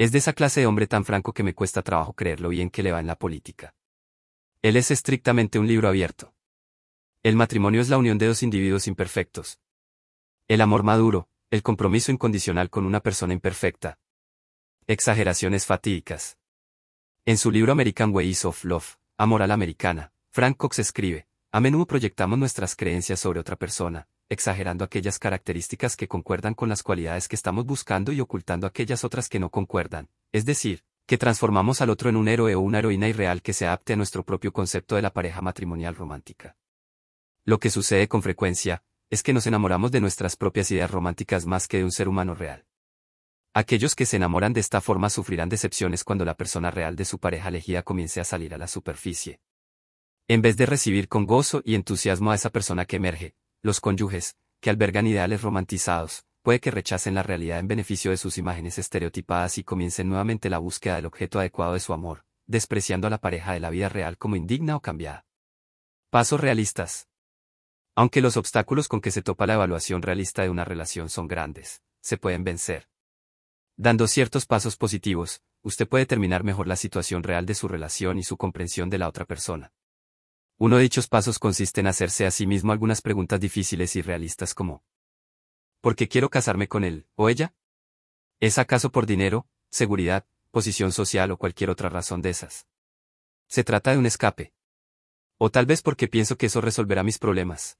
Es 0.00 0.12
de 0.12 0.18
esa 0.18 0.32
clase 0.32 0.60
de 0.60 0.66
hombre 0.66 0.86
tan 0.86 1.04
franco 1.04 1.34
que 1.34 1.42
me 1.42 1.52
cuesta 1.52 1.82
trabajo 1.82 2.14
creerlo 2.14 2.48
bien 2.48 2.70
que 2.70 2.82
le 2.82 2.90
va 2.90 3.00
en 3.00 3.06
la 3.06 3.16
política. 3.16 3.74
Él 4.62 4.78
es 4.78 4.90
estrictamente 4.90 5.58
un 5.58 5.66
libro 5.66 5.88
abierto. 5.88 6.32
El 7.22 7.36
matrimonio 7.36 7.82
es 7.82 7.90
la 7.90 7.98
unión 7.98 8.16
de 8.16 8.28
dos 8.28 8.42
individuos 8.42 8.86
imperfectos. 8.86 9.60
El 10.48 10.62
amor 10.62 10.84
maduro, 10.84 11.28
el 11.50 11.62
compromiso 11.62 12.10
incondicional 12.10 12.70
con 12.70 12.86
una 12.86 13.00
persona 13.00 13.34
imperfecta. 13.34 13.98
Exageraciones 14.86 15.66
fatídicas. 15.66 16.38
En 17.26 17.36
su 17.36 17.50
libro 17.50 17.72
American 17.72 18.14
Ways 18.14 18.46
of 18.46 18.64
Love, 18.64 18.96
Amor 19.18 19.42
a 19.42 19.46
la 19.46 19.52
Americana, 19.52 20.14
Frank 20.30 20.56
Cox 20.56 20.78
escribe, 20.78 21.26
a 21.52 21.60
menudo 21.60 21.86
proyectamos 21.86 22.38
nuestras 22.38 22.74
creencias 22.74 23.20
sobre 23.20 23.38
otra 23.38 23.56
persona, 23.56 24.08
exagerando 24.30 24.84
aquellas 24.84 25.18
características 25.18 25.96
que 25.96 26.08
concuerdan 26.08 26.54
con 26.54 26.70
las 26.70 26.82
cualidades 26.82 27.28
que 27.28 27.36
estamos 27.36 27.66
buscando 27.66 28.12
y 28.12 28.20
ocultando 28.20 28.66
aquellas 28.66 29.04
otras 29.04 29.28
que 29.28 29.38
no 29.38 29.50
concuerdan, 29.50 30.08
es 30.32 30.46
decir, 30.46 30.84
que 31.06 31.18
transformamos 31.18 31.80
al 31.80 31.90
otro 31.90 32.08
en 32.08 32.16
un 32.16 32.28
héroe 32.28 32.54
o 32.54 32.60
una 32.60 32.78
heroína 32.78 33.08
irreal 33.08 33.42
que 33.42 33.52
se 33.52 33.66
adapte 33.66 33.92
a 33.92 33.96
nuestro 33.96 34.24
propio 34.24 34.52
concepto 34.52 34.94
de 34.94 35.02
la 35.02 35.12
pareja 35.12 35.42
matrimonial 35.42 35.96
romántica. 35.96 36.56
Lo 37.44 37.58
que 37.58 37.68
sucede 37.68 38.06
con 38.06 38.22
frecuencia, 38.22 38.84
es 39.10 39.24
que 39.24 39.32
nos 39.32 39.48
enamoramos 39.48 39.90
de 39.90 40.00
nuestras 40.00 40.36
propias 40.36 40.70
ideas 40.70 40.90
románticas 40.90 41.44
más 41.44 41.66
que 41.66 41.78
de 41.78 41.84
un 41.84 41.90
ser 41.90 42.08
humano 42.08 42.36
real. 42.36 42.64
Aquellos 43.52 43.96
que 43.96 44.06
se 44.06 44.16
enamoran 44.16 44.52
de 44.52 44.60
esta 44.60 44.80
forma 44.80 45.10
sufrirán 45.10 45.48
decepciones 45.48 46.04
cuando 46.04 46.24
la 46.24 46.36
persona 46.36 46.70
real 46.70 46.94
de 46.94 47.04
su 47.04 47.18
pareja 47.18 47.48
elegida 47.48 47.82
comience 47.82 48.20
a 48.20 48.24
salir 48.24 48.54
a 48.54 48.58
la 48.58 48.68
superficie. 48.68 49.40
En 50.28 50.42
vez 50.42 50.56
de 50.56 50.66
recibir 50.66 51.08
con 51.08 51.26
gozo 51.26 51.60
y 51.64 51.74
entusiasmo 51.74 52.30
a 52.30 52.36
esa 52.36 52.50
persona 52.50 52.84
que 52.84 52.94
emerge, 52.94 53.34
los 53.62 53.80
cónyuges, 53.80 54.36
que 54.60 54.70
albergan 54.70 55.06
ideales 55.06 55.42
romantizados, 55.42 56.24
puede 56.42 56.60
que 56.60 56.70
rechacen 56.70 57.14
la 57.14 57.22
realidad 57.22 57.58
en 57.58 57.68
beneficio 57.68 58.10
de 58.10 58.16
sus 58.16 58.38
imágenes 58.38 58.78
estereotipadas 58.78 59.58
y 59.58 59.64
comiencen 59.64 60.08
nuevamente 60.08 60.48
la 60.48 60.58
búsqueda 60.58 60.96
del 60.96 61.06
objeto 61.06 61.38
adecuado 61.38 61.74
de 61.74 61.80
su 61.80 61.92
amor, 61.92 62.24
despreciando 62.46 63.06
a 63.06 63.10
la 63.10 63.18
pareja 63.18 63.52
de 63.52 63.60
la 63.60 63.70
vida 63.70 63.88
real 63.88 64.16
como 64.16 64.36
indigna 64.36 64.76
o 64.76 64.80
cambiada. 64.80 65.26
Pasos 66.08 66.40
realistas. 66.40 67.08
Aunque 67.94 68.22
los 68.22 68.36
obstáculos 68.36 68.88
con 68.88 69.00
que 69.00 69.10
se 69.10 69.22
topa 69.22 69.46
la 69.46 69.54
evaluación 69.54 70.00
realista 70.00 70.42
de 70.42 70.50
una 70.50 70.64
relación 70.64 71.10
son 71.10 71.28
grandes, 71.28 71.82
se 72.00 72.16
pueden 72.16 72.44
vencer. 72.44 72.88
Dando 73.76 74.06
ciertos 74.06 74.46
pasos 74.46 74.76
positivos, 74.76 75.42
usted 75.62 75.88
puede 75.88 76.06
terminar 76.06 76.44
mejor 76.44 76.66
la 76.66 76.76
situación 76.76 77.22
real 77.22 77.46
de 77.46 77.54
su 77.54 77.68
relación 77.68 78.18
y 78.18 78.22
su 78.22 78.36
comprensión 78.36 78.90
de 78.90 78.98
la 78.98 79.08
otra 79.08 79.26
persona. 79.26 79.72
Uno 80.62 80.76
de 80.76 80.82
dichos 80.82 81.08
pasos 81.08 81.38
consiste 81.38 81.80
en 81.80 81.86
hacerse 81.86 82.26
a 82.26 82.30
sí 82.30 82.46
mismo 82.46 82.70
algunas 82.70 83.00
preguntas 83.00 83.40
difíciles 83.40 83.96
y 83.96 84.02
realistas 84.02 84.52
como 84.52 84.84
¿Por 85.80 85.96
qué 85.96 86.06
quiero 86.06 86.28
casarme 86.28 86.68
con 86.68 86.84
él 86.84 87.06
o 87.14 87.30
ella? 87.30 87.54
¿Es 88.40 88.58
acaso 88.58 88.92
por 88.92 89.06
dinero, 89.06 89.48
seguridad, 89.70 90.26
posición 90.50 90.92
social 90.92 91.30
o 91.30 91.38
cualquier 91.38 91.70
otra 91.70 91.88
razón 91.88 92.20
de 92.20 92.28
esas? 92.28 92.66
Se 93.48 93.64
trata 93.64 93.92
de 93.92 93.96
un 93.96 94.04
escape. 94.04 94.52
O 95.38 95.48
tal 95.48 95.64
vez 95.64 95.80
porque 95.80 96.08
pienso 96.08 96.36
que 96.36 96.44
eso 96.44 96.60
resolverá 96.60 97.02
mis 97.04 97.18
problemas. 97.18 97.78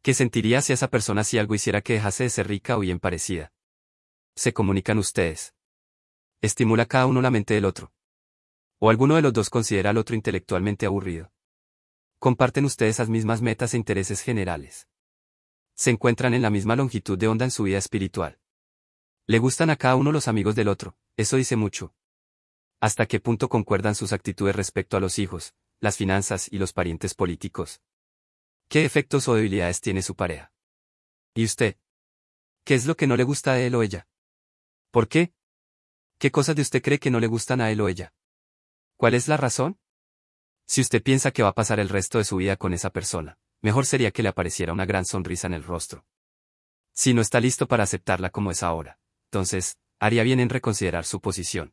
¿Qué 0.00 0.14
sentiría 0.14 0.62
si 0.62 0.72
esa 0.72 0.90
persona 0.90 1.24
si 1.24 1.36
algo 1.38 1.56
hiciera 1.56 1.80
que 1.80 1.94
dejase 1.94 2.22
de 2.22 2.30
ser 2.30 2.46
rica 2.46 2.76
o 2.76 2.80
bien 2.80 3.00
parecida? 3.00 3.52
Se 4.36 4.52
comunican 4.52 4.98
ustedes. 4.98 5.52
Estimula 6.42 6.86
cada 6.86 7.06
uno 7.06 7.20
la 7.20 7.32
mente 7.32 7.54
del 7.54 7.64
otro. 7.64 7.92
O 8.78 8.88
alguno 8.88 9.16
de 9.16 9.22
los 9.22 9.32
dos 9.32 9.50
considera 9.50 9.90
al 9.90 9.98
otro 9.98 10.14
intelectualmente 10.14 10.86
aburrido. 10.86 11.32
Comparten 12.20 12.64
ustedes 12.64 12.96
esas 12.96 13.08
mismas 13.08 13.42
metas 13.42 13.74
e 13.74 13.76
intereses 13.76 14.22
generales. 14.22 14.88
Se 15.74 15.90
encuentran 15.90 16.34
en 16.34 16.42
la 16.42 16.50
misma 16.50 16.74
longitud 16.74 17.16
de 17.16 17.28
onda 17.28 17.44
en 17.44 17.52
su 17.52 17.62
vida 17.62 17.78
espiritual. 17.78 18.40
Le 19.26 19.38
gustan 19.38 19.70
a 19.70 19.76
cada 19.76 19.94
uno 19.94 20.10
los 20.10 20.26
amigos 20.26 20.56
del 20.56 20.66
otro, 20.66 20.96
eso 21.16 21.36
dice 21.36 21.54
mucho. 21.54 21.94
¿Hasta 22.80 23.06
qué 23.06 23.20
punto 23.20 23.48
concuerdan 23.48 23.94
sus 23.94 24.12
actitudes 24.12 24.56
respecto 24.56 24.96
a 24.96 25.00
los 25.00 25.20
hijos, 25.20 25.54
las 25.78 25.96
finanzas 25.96 26.48
y 26.50 26.58
los 26.58 26.72
parientes 26.72 27.14
políticos? 27.14 27.80
¿Qué 28.68 28.84
efectos 28.84 29.28
o 29.28 29.34
debilidades 29.34 29.80
tiene 29.80 30.02
su 30.02 30.16
pareja? 30.16 30.52
¿Y 31.34 31.44
usted? 31.44 31.76
¿Qué 32.64 32.74
es 32.74 32.86
lo 32.86 32.96
que 32.96 33.06
no 33.06 33.16
le 33.16 33.22
gusta 33.22 33.52
a 33.52 33.60
él 33.60 33.76
o 33.76 33.82
ella? 33.84 34.08
¿Por 34.90 35.06
qué? 35.06 35.32
¿Qué 36.18 36.32
cosas 36.32 36.56
de 36.56 36.62
usted 36.62 36.82
cree 36.82 36.98
que 36.98 37.12
no 37.12 37.20
le 37.20 37.28
gustan 37.28 37.60
a 37.60 37.70
él 37.70 37.80
o 37.80 37.88
ella? 37.88 38.12
¿Cuál 38.96 39.14
es 39.14 39.28
la 39.28 39.36
razón? 39.36 39.78
Si 40.68 40.82
usted 40.82 41.02
piensa 41.02 41.30
que 41.30 41.42
va 41.42 41.48
a 41.48 41.54
pasar 41.54 41.80
el 41.80 41.88
resto 41.88 42.18
de 42.18 42.24
su 42.24 42.36
vida 42.36 42.56
con 42.56 42.74
esa 42.74 42.90
persona, 42.90 43.38
mejor 43.62 43.86
sería 43.86 44.10
que 44.10 44.22
le 44.22 44.28
apareciera 44.28 44.74
una 44.74 44.84
gran 44.84 45.06
sonrisa 45.06 45.46
en 45.46 45.54
el 45.54 45.64
rostro. 45.64 46.04
Si 46.92 47.14
no 47.14 47.22
está 47.22 47.40
listo 47.40 47.66
para 47.66 47.84
aceptarla 47.84 48.28
como 48.28 48.50
es 48.50 48.62
ahora, 48.62 48.98
entonces, 49.30 49.78
haría 49.98 50.24
bien 50.24 50.40
en 50.40 50.50
reconsiderar 50.50 51.06
su 51.06 51.22
posición. 51.22 51.72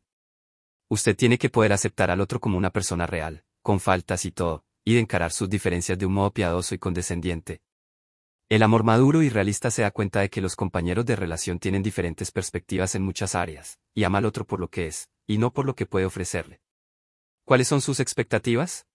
Usted 0.88 1.14
tiene 1.14 1.36
que 1.36 1.50
poder 1.50 1.74
aceptar 1.74 2.10
al 2.10 2.22
otro 2.22 2.40
como 2.40 2.56
una 2.56 2.70
persona 2.70 3.06
real, 3.06 3.44
con 3.60 3.80
faltas 3.80 4.24
y 4.24 4.32
todo, 4.32 4.64
y 4.82 4.94
de 4.94 5.00
encarar 5.00 5.30
sus 5.30 5.50
diferencias 5.50 5.98
de 5.98 6.06
un 6.06 6.14
modo 6.14 6.32
piadoso 6.32 6.74
y 6.74 6.78
condescendiente. 6.78 7.60
El 8.48 8.62
amor 8.62 8.82
maduro 8.82 9.22
y 9.22 9.28
realista 9.28 9.70
se 9.70 9.82
da 9.82 9.90
cuenta 9.90 10.20
de 10.20 10.30
que 10.30 10.40
los 10.40 10.56
compañeros 10.56 11.04
de 11.04 11.16
relación 11.16 11.58
tienen 11.58 11.82
diferentes 11.82 12.30
perspectivas 12.30 12.94
en 12.94 13.02
muchas 13.02 13.34
áreas, 13.34 13.78
y 13.94 14.04
ama 14.04 14.18
al 14.18 14.24
otro 14.24 14.46
por 14.46 14.58
lo 14.58 14.68
que 14.68 14.86
es, 14.86 15.10
y 15.26 15.36
no 15.36 15.52
por 15.52 15.66
lo 15.66 15.74
que 15.74 15.84
puede 15.84 16.06
ofrecerle. 16.06 16.62
¿Cuáles 17.46 17.68
son 17.68 17.80
sus 17.80 18.00
expectativas? 18.00 18.88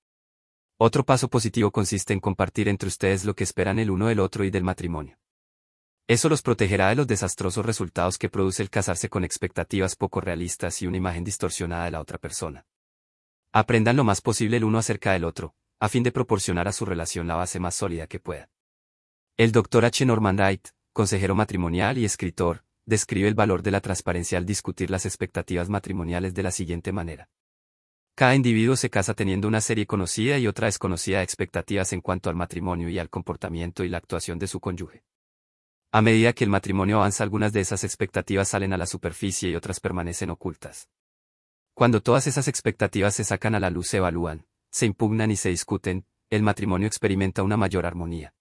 Otro 0.77 1.05
paso 1.05 1.29
positivo 1.29 1.71
consiste 1.71 2.11
en 2.11 2.19
compartir 2.19 2.67
entre 2.67 2.89
ustedes 2.89 3.23
lo 3.23 3.33
que 3.33 3.45
esperan 3.45 3.79
el 3.79 3.89
uno 3.89 4.07
del 4.07 4.19
otro 4.19 4.43
y 4.43 4.51
del 4.51 4.65
matrimonio. 4.65 5.17
Eso 6.05 6.27
los 6.27 6.41
protegerá 6.41 6.89
de 6.89 6.95
los 6.95 7.07
desastrosos 7.07 7.65
resultados 7.65 8.17
que 8.17 8.27
produce 8.27 8.61
el 8.61 8.69
casarse 8.69 9.07
con 9.07 9.23
expectativas 9.23 9.95
poco 9.95 10.19
realistas 10.19 10.81
y 10.81 10.87
una 10.87 10.97
imagen 10.97 11.23
distorsionada 11.23 11.85
de 11.85 11.91
la 11.91 12.01
otra 12.01 12.17
persona. 12.17 12.65
Aprendan 13.53 13.95
lo 13.95 14.03
más 14.03 14.19
posible 14.19 14.57
el 14.57 14.65
uno 14.65 14.79
acerca 14.79 15.13
del 15.13 15.23
otro, 15.23 15.55
a 15.79 15.87
fin 15.87 16.03
de 16.03 16.11
proporcionar 16.11 16.67
a 16.67 16.73
su 16.73 16.83
relación 16.83 17.27
la 17.27 17.35
base 17.35 17.57
más 17.61 17.75
sólida 17.75 18.07
que 18.07 18.19
pueda. 18.19 18.49
El 19.37 19.53
Dr. 19.53 19.85
H. 19.85 20.05
Norman 20.05 20.35
Wright, 20.35 20.67
consejero 20.91 21.35
matrimonial 21.35 21.97
y 21.97 22.03
escritor, 22.03 22.65
describe 22.85 23.29
el 23.29 23.33
valor 23.33 23.63
de 23.63 23.71
la 23.71 23.79
transparencia 23.79 24.37
al 24.37 24.45
discutir 24.45 24.91
las 24.91 25.05
expectativas 25.05 25.69
matrimoniales 25.69 26.33
de 26.33 26.43
la 26.43 26.51
siguiente 26.51 26.91
manera. 26.91 27.29
Cada 28.21 28.35
individuo 28.35 28.75
se 28.75 28.91
casa 28.91 29.15
teniendo 29.15 29.47
una 29.47 29.61
serie 29.61 29.87
conocida 29.87 30.37
y 30.37 30.45
otra 30.45 30.67
desconocida 30.67 31.17
de 31.17 31.23
expectativas 31.23 31.91
en 31.91 32.01
cuanto 32.01 32.29
al 32.29 32.35
matrimonio 32.35 32.87
y 32.87 32.99
al 32.99 33.09
comportamiento 33.09 33.83
y 33.83 33.89
la 33.89 33.97
actuación 33.97 34.37
de 34.37 34.45
su 34.45 34.59
cónyuge. 34.59 35.03
A 35.91 36.03
medida 36.03 36.31
que 36.33 36.43
el 36.43 36.51
matrimonio 36.51 36.97
avanza 36.97 37.23
algunas 37.23 37.51
de 37.51 37.61
esas 37.61 37.83
expectativas 37.83 38.49
salen 38.49 38.73
a 38.73 38.77
la 38.77 38.85
superficie 38.85 39.49
y 39.49 39.55
otras 39.55 39.79
permanecen 39.79 40.29
ocultas. 40.29 40.87
Cuando 41.73 42.03
todas 42.03 42.27
esas 42.27 42.47
expectativas 42.47 43.15
se 43.15 43.23
sacan 43.23 43.55
a 43.55 43.59
la 43.59 43.71
luz 43.71 43.87
se 43.87 43.97
evalúan, 43.97 44.45
se 44.69 44.85
impugnan 44.85 45.31
y 45.31 45.35
se 45.35 45.49
discuten, 45.49 46.05
el 46.29 46.43
matrimonio 46.43 46.85
experimenta 46.85 47.41
una 47.41 47.57
mayor 47.57 47.87
armonía. 47.87 48.35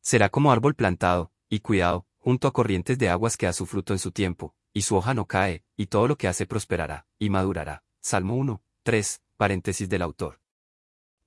Será 0.00 0.28
como 0.28 0.52
árbol 0.52 0.76
plantado, 0.76 1.32
y 1.48 1.58
cuidado, 1.58 2.06
junto 2.18 2.46
a 2.46 2.52
corrientes 2.52 2.98
de 3.00 3.08
aguas 3.08 3.36
que 3.36 3.46
da 3.46 3.52
su 3.52 3.66
fruto 3.66 3.94
en 3.94 3.98
su 3.98 4.12
tiempo, 4.12 4.54
y 4.72 4.82
su 4.82 4.94
hoja 4.94 5.12
no 5.12 5.26
cae, 5.26 5.64
y 5.76 5.86
todo 5.86 6.06
lo 6.06 6.16
que 6.16 6.28
hace 6.28 6.46
prosperará, 6.46 7.08
y 7.18 7.30
madurará. 7.30 7.82
Salmo 8.00 8.36
1. 8.36 8.62
3. 8.84 9.22
Paréntesis 9.36 9.88
del 9.88 10.02
autor. 10.02 10.40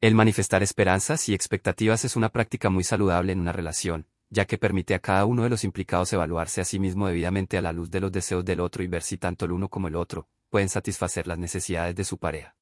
El 0.02 0.13
manifestar 0.13 0.62
esperanzas 0.62 1.30
y 1.30 1.34
expectativas 1.34 2.04
es 2.04 2.18
una 2.18 2.28
práctica 2.28 2.70
muy 2.70 2.84
saludable 2.84 3.32
en 3.32 3.39
una 3.39 3.54
relación, 3.54 4.08
ya 4.30 4.44
que 4.44 4.58
permite 4.58 4.94
a 4.94 5.00
cada 5.00 5.24
uno 5.24 5.44
de 5.44 5.50
los 5.50 5.63
implicados 5.63 6.12
evaluarse 6.12 6.60
a 6.60 6.65
sí 6.65 6.80
mismo 6.80 7.08
debidamente 7.08 7.58
a 7.58 7.62
la 7.62 7.72
luz 7.72 7.89
de 7.91 8.02
los 8.02 8.12
deseos 8.12 8.44
del 8.44 8.60
otro 8.60 8.84
y 8.84 8.88
ver 8.88 9.04
si 9.04 9.18
tanto 9.18 9.46
el 9.46 9.54
uno 9.54 9.70
como 9.70 9.88
el 9.88 9.96
otro 9.96 10.28
pueden 10.50 10.68
satisfacer 10.68 11.28
las 11.28 11.38
necesidades 11.38 11.96
de 11.96 12.04
su 12.04 12.18
pareja. 12.18 12.58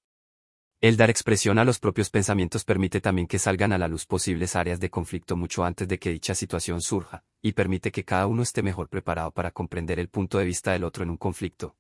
El 0.79 0.95
dar 0.95 1.10
expresión 1.10 1.58
a 1.58 1.65
los 1.65 1.79
propios 1.79 2.12
pensamientos 2.12 2.63
permite 2.63 3.01
también 3.01 3.27
que 3.27 3.39
salgan 3.39 3.73
a 3.73 3.79
la 3.79 3.88
luz 3.88 4.06
posibles 4.06 4.56
áreas 4.56 4.79
de 4.79 4.91
conflicto 4.91 5.36
mucho 5.36 5.65
antes 5.65 5.88
de 5.88 5.97
que 5.97 6.12
dicha 6.12 6.36
situación 6.36 6.82
surja, 6.82 7.23
y 7.41 7.53
permite 7.53 7.91
que 7.91 8.06
cada 8.06 8.27
uno 8.27 8.43
esté 8.43 8.62
mejor 8.62 8.89
preparado 8.89 9.32
para 9.32 9.49
comprender 9.49 9.99
el 9.99 10.10
punto 10.10 10.38
de 10.38 10.45
vista 10.45 10.73
del 10.73 10.84
otro 10.84 11.03
en 11.03 11.10
un 11.10 11.17
conflicto. 11.17 11.77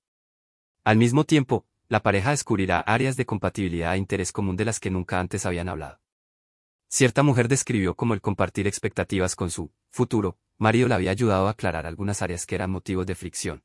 Al 0.83 0.97
mismo 0.97 1.25
tiempo, 1.25 1.67
la 1.89 2.01
pareja 2.01 2.31
descubrirá 2.31 2.79
áreas 2.79 3.15
de 3.17 3.25
compatibilidad 3.25 3.93
e 3.95 3.97
interés 3.97 4.31
común 4.31 4.55
de 4.55 4.65
las 4.65 4.79
que 4.79 4.89
nunca 4.89 5.19
antes 5.19 5.45
habían 5.45 5.69
hablado. 5.69 5.99
Cierta 6.87 7.23
mujer 7.23 7.47
describió 7.47 7.95
cómo 7.95 8.13
el 8.13 8.21
compartir 8.21 8.67
expectativas 8.67 9.35
con 9.35 9.49
su 9.49 9.71
futuro 9.89 10.37
marido 10.57 10.87
le 10.87 10.95
había 10.95 11.11
ayudado 11.11 11.47
a 11.47 11.51
aclarar 11.51 11.85
algunas 11.85 12.21
áreas 12.21 12.45
que 12.45 12.55
eran 12.55 12.71
motivos 12.71 13.05
de 13.05 13.15
fricción. 13.15 13.63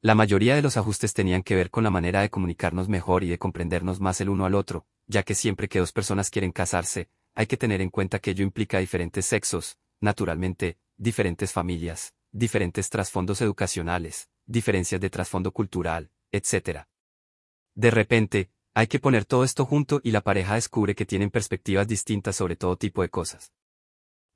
La 0.00 0.14
mayoría 0.14 0.54
de 0.54 0.62
los 0.62 0.76
ajustes 0.76 1.14
tenían 1.14 1.42
que 1.42 1.54
ver 1.54 1.70
con 1.70 1.82
la 1.82 1.90
manera 1.90 2.20
de 2.20 2.30
comunicarnos 2.30 2.88
mejor 2.88 3.24
y 3.24 3.28
de 3.28 3.38
comprendernos 3.38 4.00
más 4.00 4.20
el 4.20 4.28
uno 4.28 4.44
al 4.44 4.54
otro, 4.54 4.86
ya 5.06 5.22
que 5.22 5.34
siempre 5.34 5.68
que 5.68 5.78
dos 5.78 5.92
personas 5.92 6.30
quieren 6.30 6.52
casarse, 6.52 7.08
hay 7.34 7.46
que 7.46 7.56
tener 7.56 7.80
en 7.80 7.90
cuenta 7.90 8.18
que 8.18 8.32
ello 8.32 8.44
implica 8.44 8.78
diferentes 8.78 9.26
sexos, 9.26 9.78
naturalmente, 10.00 10.78
diferentes 10.96 11.52
familias, 11.52 12.14
diferentes 12.30 12.90
trasfondos 12.90 13.40
educacionales, 13.40 14.28
diferencias 14.46 15.00
de 15.00 15.10
trasfondo 15.10 15.52
cultural, 15.52 16.10
etc. 16.30 16.86
De 17.74 17.90
repente, 17.90 18.50
hay 18.72 18.86
que 18.86 18.98
poner 18.98 19.24
todo 19.24 19.44
esto 19.44 19.64
junto 19.64 20.00
y 20.02 20.10
la 20.10 20.20
pareja 20.20 20.54
descubre 20.54 20.94
que 20.94 21.06
tienen 21.06 21.30
perspectivas 21.30 21.86
distintas 21.86 22.36
sobre 22.36 22.56
todo 22.56 22.76
tipo 22.76 23.02
de 23.02 23.08
cosas. 23.08 23.52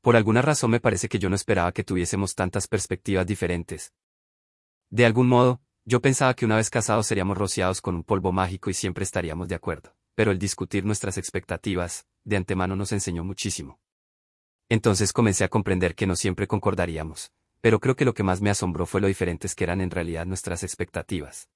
Por 0.01 0.17
alguna 0.17 0.43
razón 0.43 0.71
me 0.71 0.81
parece 0.81 1.09
que 1.09 1.19
yo 1.19 1.29
no 1.29 1.37
esperaba 1.37 1.73
que 1.73 1.85
tuviésemos 1.85 2.35
tantas 2.35 2.69
perspectivas 2.69 3.27
diferentes. 3.27 3.93
De 4.91 5.05
algún 5.05 5.29
modo, 5.29 5.61
yo 5.85 6.01
pensaba 6.01 6.35
que 6.35 6.45
una 6.45 6.57
vez 6.57 6.71
casados 6.71 7.07
seríamos 7.07 7.37
rociados 7.37 7.81
con 7.81 7.95
un 7.97 8.05
polvo 8.05 8.31
mágico 8.31 8.71
y 8.71 8.75
siempre 8.75 9.05
estaríamos 9.05 9.49
de 9.49 9.55
acuerdo, 9.55 9.95
pero 10.15 10.31
el 10.31 10.39
discutir 10.39 10.85
nuestras 10.85 11.19
expectativas, 11.19 12.07
de 12.25 12.37
antemano 12.37 12.77
nos 12.77 12.93
enseñó 12.93 13.25
muchísimo. 13.25 13.81
Entonces 14.69 15.13
comencé 15.13 15.45
a 15.45 15.49
comprender 15.49 15.95
que 15.95 16.07
no 16.07 16.15
siempre 16.15 16.47
concordaríamos, 16.47 17.33
pero 17.61 17.81
creo 17.81 17.97
que 17.97 18.05
lo 18.05 18.15
que 18.15 18.23
más 18.23 18.41
me 18.41 18.51
asombró 18.51 18.87
fue 18.87 19.01
lo 19.01 19.07
diferentes 19.07 19.55
que 19.55 19.65
eran 19.65 19.81
en 19.81 19.91
realidad 19.91 20.27
nuestras 20.27 20.63
expectativas. 20.63 21.49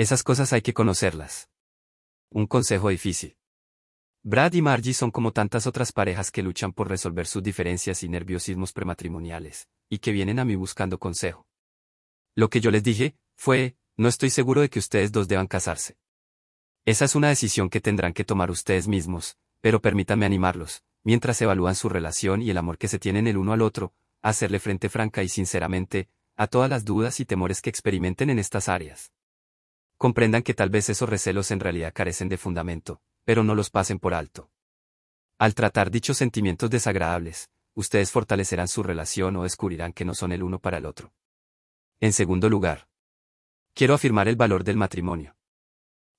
Esas 0.00 0.22
cosas 0.22 0.54
hay 0.54 0.62
que 0.62 0.72
conocerlas. 0.72 1.50
Un 2.30 2.46
consejo 2.46 2.88
difícil. 2.88 3.36
Brad 4.22 4.54
y 4.54 4.62
Margie 4.62 4.94
son 4.94 5.10
como 5.10 5.30
tantas 5.30 5.66
otras 5.66 5.92
parejas 5.92 6.30
que 6.30 6.42
luchan 6.42 6.72
por 6.72 6.88
resolver 6.88 7.26
sus 7.26 7.42
diferencias 7.42 8.02
y 8.02 8.08
nerviosismos 8.08 8.72
prematrimoniales, 8.72 9.68
y 9.90 9.98
que 9.98 10.12
vienen 10.12 10.38
a 10.38 10.46
mí 10.46 10.56
buscando 10.56 10.98
consejo. 10.98 11.46
Lo 12.34 12.48
que 12.48 12.62
yo 12.62 12.70
les 12.70 12.82
dije, 12.82 13.14
fue, 13.36 13.76
no 13.98 14.08
estoy 14.08 14.30
seguro 14.30 14.62
de 14.62 14.70
que 14.70 14.78
ustedes 14.78 15.12
dos 15.12 15.28
deban 15.28 15.46
casarse. 15.46 15.98
Esa 16.86 17.04
es 17.04 17.14
una 17.14 17.28
decisión 17.28 17.68
que 17.68 17.82
tendrán 17.82 18.14
que 18.14 18.24
tomar 18.24 18.50
ustedes 18.50 18.88
mismos, 18.88 19.36
pero 19.60 19.82
permítanme 19.82 20.24
animarlos, 20.24 20.82
mientras 21.04 21.42
evalúan 21.42 21.74
su 21.74 21.90
relación 21.90 22.40
y 22.40 22.48
el 22.48 22.56
amor 22.56 22.78
que 22.78 22.88
se 22.88 22.98
tienen 22.98 23.26
el 23.26 23.36
uno 23.36 23.52
al 23.52 23.60
otro, 23.60 23.92
a 24.22 24.30
hacerle 24.30 24.60
frente 24.60 24.88
franca 24.88 25.22
y 25.22 25.28
sinceramente, 25.28 26.08
a 26.36 26.46
todas 26.46 26.70
las 26.70 26.86
dudas 26.86 27.20
y 27.20 27.26
temores 27.26 27.60
que 27.60 27.68
experimenten 27.68 28.30
en 28.30 28.38
estas 28.38 28.70
áreas 28.70 29.12
comprendan 30.00 30.42
que 30.42 30.54
tal 30.54 30.70
vez 30.70 30.88
esos 30.88 31.10
recelos 31.10 31.50
en 31.50 31.60
realidad 31.60 31.92
carecen 31.92 32.30
de 32.30 32.38
fundamento, 32.38 33.02
pero 33.26 33.44
no 33.44 33.54
los 33.54 33.68
pasen 33.68 33.98
por 33.98 34.14
alto. 34.14 34.50
Al 35.38 35.54
tratar 35.54 35.90
dichos 35.90 36.16
sentimientos 36.16 36.70
desagradables, 36.70 37.50
ustedes 37.74 38.10
fortalecerán 38.10 38.66
su 38.66 38.82
relación 38.82 39.36
o 39.36 39.42
descubrirán 39.42 39.92
que 39.92 40.06
no 40.06 40.14
son 40.14 40.32
el 40.32 40.42
uno 40.42 40.58
para 40.58 40.78
el 40.78 40.86
otro. 40.86 41.12
En 42.00 42.14
segundo 42.14 42.48
lugar, 42.48 42.88
quiero 43.74 43.92
afirmar 43.92 44.26
el 44.26 44.36
valor 44.36 44.64
del 44.64 44.78
matrimonio. 44.78 45.36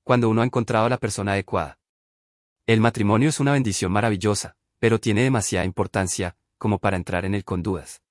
Cuando 0.03 0.29
uno 0.29 0.43
ha 0.43 0.45
encontrado 0.45 0.85
a 0.85 0.89
la 0.89 0.99
persona 0.99 1.31
adecuada. 1.31 1.79
El 2.67 2.81
matrimonio 2.81 3.29
es 3.29 3.39
una 3.39 3.53
bendición 3.53 3.91
maravillosa, 3.91 4.57
pero 4.77 4.99
tiene 4.99 5.23
demasiada 5.23 5.65
importancia, 5.65 6.37
como 6.59 6.77
para 6.77 6.97
entrar 6.97 7.25
en 7.25 7.33
él 7.33 7.43
con 7.43 7.63
dudas. 7.63 8.03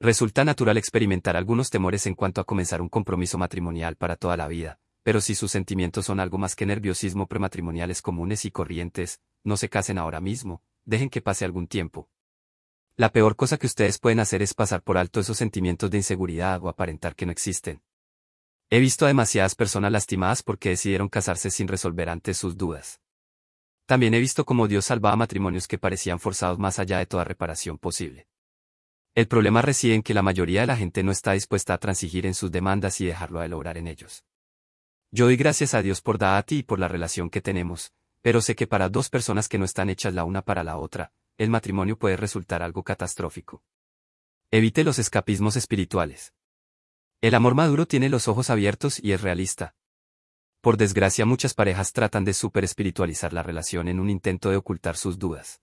Resulta 0.00 0.44
natural 0.44 0.76
experimentar 0.76 1.34
algunos 1.34 1.70
temores 1.70 2.06
en 2.06 2.14
cuanto 2.14 2.42
a 2.42 2.44
comenzar 2.44 2.82
un 2.82 2.90
compromiso 2.90 3.38
matrimonial 3.38 3.96
para 3.96 4.16
toda 4.16 4.36
la 4.36 4.48
vida, 4.48 4.80
pero 5.02 5.20
si 5.20 5.34
sus 5.34 5.50
sentimientos 5.50 6.06
son 6.06 6.20
algo 6.20 6.38
más 6.38 6.54
que 6.54 6.66
nerviosismo 6.66 7.26
prematrimoniales 7.26 8.02
comunes 8.02 8.44
y 8.44 8.50
corrientes, 8.50 9.20
no 9.44 9.56
se 9.56 9.68
casen 9.68 9.98
ahora 9.98 10.20
mismo, 10.20 10.62
dejen 10.84 11.10
que 11.10 11.20
pase 11.20 11.44
algún 11.44 11.66
tiempo. 11.66 12.08
La 12.96 13.10
peor 13.10 13.36
cosa 13.36 13.58
que 13.58 13.66
ustedes 13.66 13.98
pueden 13.98 14.20
hacer 14.20 14.42
es 14.42 14.54
pasar 14.54 14.82
por 14.82 14.98
alto 14.98 15.20
esos 15.20 15.38
sentimientos 15.38 15.90
de 15.90 15.96
inseguridad 15.96 16.62
o 16.62 16.68
aparentar 16.68 17.14
que 17.16 17.26
no 17.26 17.32
existen. 17.32 17.82
He 18.70 18.80
visto 18.80 19.04
a 19.04 19.08
demasiadas 19.08 19.54
personas 19.54 19.92
lastimadas 19.92 20.42
porque 20.42 20.70
decidieron 20.70 21.08
casarse 21.08 21.50
sin 21.50 21.68
resolver 21.68 22.08
antes 22.08 22.38
sus 22.38 22.56
dudas. 22.56 23.00
También 23.86 24.14
he 24.14 24.20
visto 24.20 24.44
cómo 24.44 24.68
Dios 24.68 24.86
salvaba 24.86 25.16
matrimonios 25.16 25.66
que 25.66 25.78
parecían 25.78 26.20
forzados 26.20 26.58
más 26.58 26.78
allá 26.78 26.98
de 26.98 27.06
toda 27.06 27.24
reparación 27.24 27.78
posible. 27.78 28.28
El 29.14 29.28
problema 29.28 29.60
reside 29.60 29.94
en 29.94 30.02
que 30.02 30.14
la 30.14 30.22
mayoría 30.22 30.62
de 30.62 30.68
la 30.68 30.76
gente 30.76 31.02
no 31.02 31.12
está 31.12 31.32
dispuesta 31.32 31.74
a 31.74 31.78
transigir 31.78 32.24
en 32.24 32.34
sus 32.34 32.50
demandas 32.50 33.00
y 33.00 33.06
dejarlo 33.06 33.40
a 33.40 33.44
él 33.44 33.52
obrar 33.52 33.76
en 33.76 33.88
ellos. 33.88 34.24
Yo 35.14 35.26
doy 35.26 35.36
gracias 35.36 35.74
a 35.74 35.82
Dios 35.82 36.00
por 36.00 36.16
Daati 36.16 36.60
y 36.60 36.62
por 36.62 36.78
la 36.78 36.88
relación 36.88 37.28
que 37.28 37.42
tenemos, 37.42 37.92
pero 38.22 38.40
sé 38.40 38.56
que 38.56 38.66
para 38.66 38.88
dos 38.88 39.10
personas 39.10 39.46
que 39.46 39.58
no 39.58 39.66
están 39.66 39.90
hechas 39.90 40.14
la 40.14 40.24
una 40.24 40.40
para 40.40 40.64
la 40.64 40.78
otra, 40.78 41.12
el 41.36 41.50
matrimonio 41.50 41.98
puede 41.98 42.16
resultar 42.16 42.62
algo 42.62 42.82
catastrófico. 42.82 43.62
Evite 44.50 44.84
los 44.84 44.98
escapismos 44.98 45.56
espirituales. 45.56 46.32
El 47.20 47.34
amor 47.34 47.54
maduro 47.54 47.86
tiene 47.86 48.08
los 48.08 48.26
ojos 48.26 48.48
abiertos 48.48 48.98
y 49.04 49.12
es 49.12 49.20
realista. 49.20 49.74
Por 50.62 50.78
desgracia 50.78 51.26
muchas 51.26 51.52
parejas 51.52 51.92
tratan 51.92 52.24
de 52.24 52.32
superespiritualizar 52.32 53.34
la 53.34 53.42
relación 53.42 53.88
en 53.88 54.00
un 54.00 54.08
intento 54.08 54.48
de 54.48 54.56
ocultar 54.56 54.96
sus 54.96 55.18
dudas. 55.18 55.60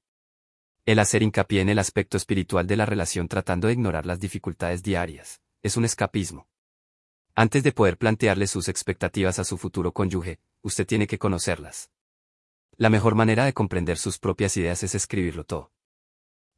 El 0.86 1.00
hacer 1.00 1.24
hincapié 1.24 1.62
en 1.62 1.70
el 1.70 1.80
aspecto 1.80 2.18
espiritual 2.18 2.68
de 2.68 2.76
la 2.76 2.86
relación 2.86 3.28
tratando 3.28 3.68
de 3.68 3.74
ignorar 3.74 4.06
las 4.06 4.20
dificultades 4.20 4.84
diarias, 4.84 5.42
es 5.64 5.76
un 5.76 5.86
escapismo. 5.86 6.49
Antes 7.36 7.64
de 7.64 7.72
poder 7.72 7.98
plantearle 7.98 8.48
sus 8.48 8.68
expectativas 8.68 9.40
a 9.40 9.44
su 9.44 9.58
futuro 9.58 9.92
cónyuge, 9.94 10.40
usted 10.62 10.86
tiene 10.86 11.08
que 11.08 11.18
conocerlas. 11.18 11.90
La 12.76 12.90
mejor 12.90 13.16
manera 13.16 13.46
de 13.46 13.54
comprender 13.54 13.98
sus 13.98 14.20
propias 14.20 14.56
ideas 14.58 14.84
es 14.84 14.96
escribirlo 14.96 15.44
todo. 15.44 15.72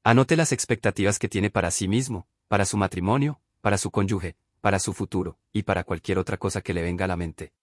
Anote 0.03 0.35
las 0.35 0.51
expectativas 0.51 1.19
que 1.19 1.29
tiene 1.29 1.49
para 1.49 1.69
sí 1.71 1.87
mismo, 1.87 2.27
para 2.47 2.65
su 2.65 2.77
matrimonio, 2.77 3.41
para 3.61 3.77
su 3.77 3.91
cónyuge, 3.91 4.35
para 4.59 4.79
su 4.79 4.93
futuro, 4.93 5.37
y 5.53 5.63
para 5.63 5.83
cualquier 5.83 6.17
otra 6.17 6.37
cosa 6.37 6.61
que 6.61 6.73
le 6.73 6.81
venga 6.81 7.05
a 7.05 7.07
la 7.07 7.17
mente. 7.17 7.53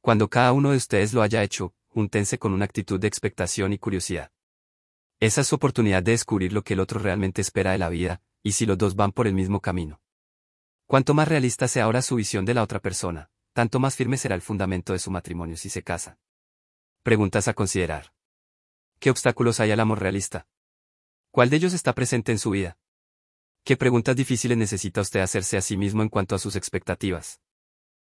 Cuando 0.00 0.28
cada 0.28 0.52
uno 0.52 0.70
de 0.70 0.76
ustedes 0.76 1.14
lo 1.14 1.22
haya 1.22 1.42
hecho, 1.42 1.74
júntense 1.88 2.38
con 2.38 2.52
una 2.52 2.66
actitud 2.66 3.00
de 3.00 3.08
expectación 3.08 3.72
y 3.72 3.78
curiosidad. 3.78 4.30
Esa 5.20 5.40
es 5.40 5.46
su 5.46 5.54
oportunidad 5.54 6.02
de 6.02 6.12
descubrir 6.12 6.52
lo 6.52 6.62
que 6.62 6.74
el 6.74 6.80
otro 6.80 7.00
realmente 7.00 7.40
espera 7.40 7.72
de 7.72 7.78
la 7.78 7.88
vida, 7.88 8.20
y 8.42 8.52
si 8.52 8.66
los 8.66 8.76
dos 8.76 8.96
van 8.96 9.12
por 9.12 9.26
el 9.26 9.32
mismo 9.34 9.60
camino. 9.60 10.00
Cuanto 10.86 11.14
más 11.14 11.28
realista 11.28 11.66
sea 11.66 11.84
ahora 11.84 12.02
su 12.02 12.16
visión 12.16 12.44
de 12.44 12.54
la 12.54 12.62
otra 12.62 12.78
persona, 12.78 13.30
tanto 13.54 13.80
más 13.80 13.96
firme 13.96 14.18
será 14.18 14.34
el 14.34 14.42
fundamento 14.42 14.92
de 14.92 14.98
su 14.98 15.10
matrimonio 15.10 15.56
si 15.56 15.70
se 15.70 15.82
casa. 15.82 16.18
Preguntas 17.02 17.48
a 17.48 17.54
considerar. 17.54 18.12
¿Qué 18.98 19.10
obstáculos 19.10 19.60
hay 19.60 19.70
al 19.70 19.80
amor 19.80 20.00
realista? 20.00 20.46
¿Cuál 21.30 21.50
de 21.50 21.56
ellos 21.56 21.72
está 21.72 21.94
presente 21.94 22.32
en 22.32 22.38
su 22.38 22.50
vida? 22.50 22.78
¿Qué 23.64 23.76
preguntas 23.76 24.14
difíciles 24.14 24.58
necesita 24.58 25.00
usted 25.00 25.20
hacerse 25.20 25.56
a 25.56 25.62
sí 25.62 25.76
mismo 25.76 26.02
en 26.02 26.10
cuanto 26.10 26.34
a 26.34 26.38
sus 26.38 26.54
expectativas? 26.54 27.40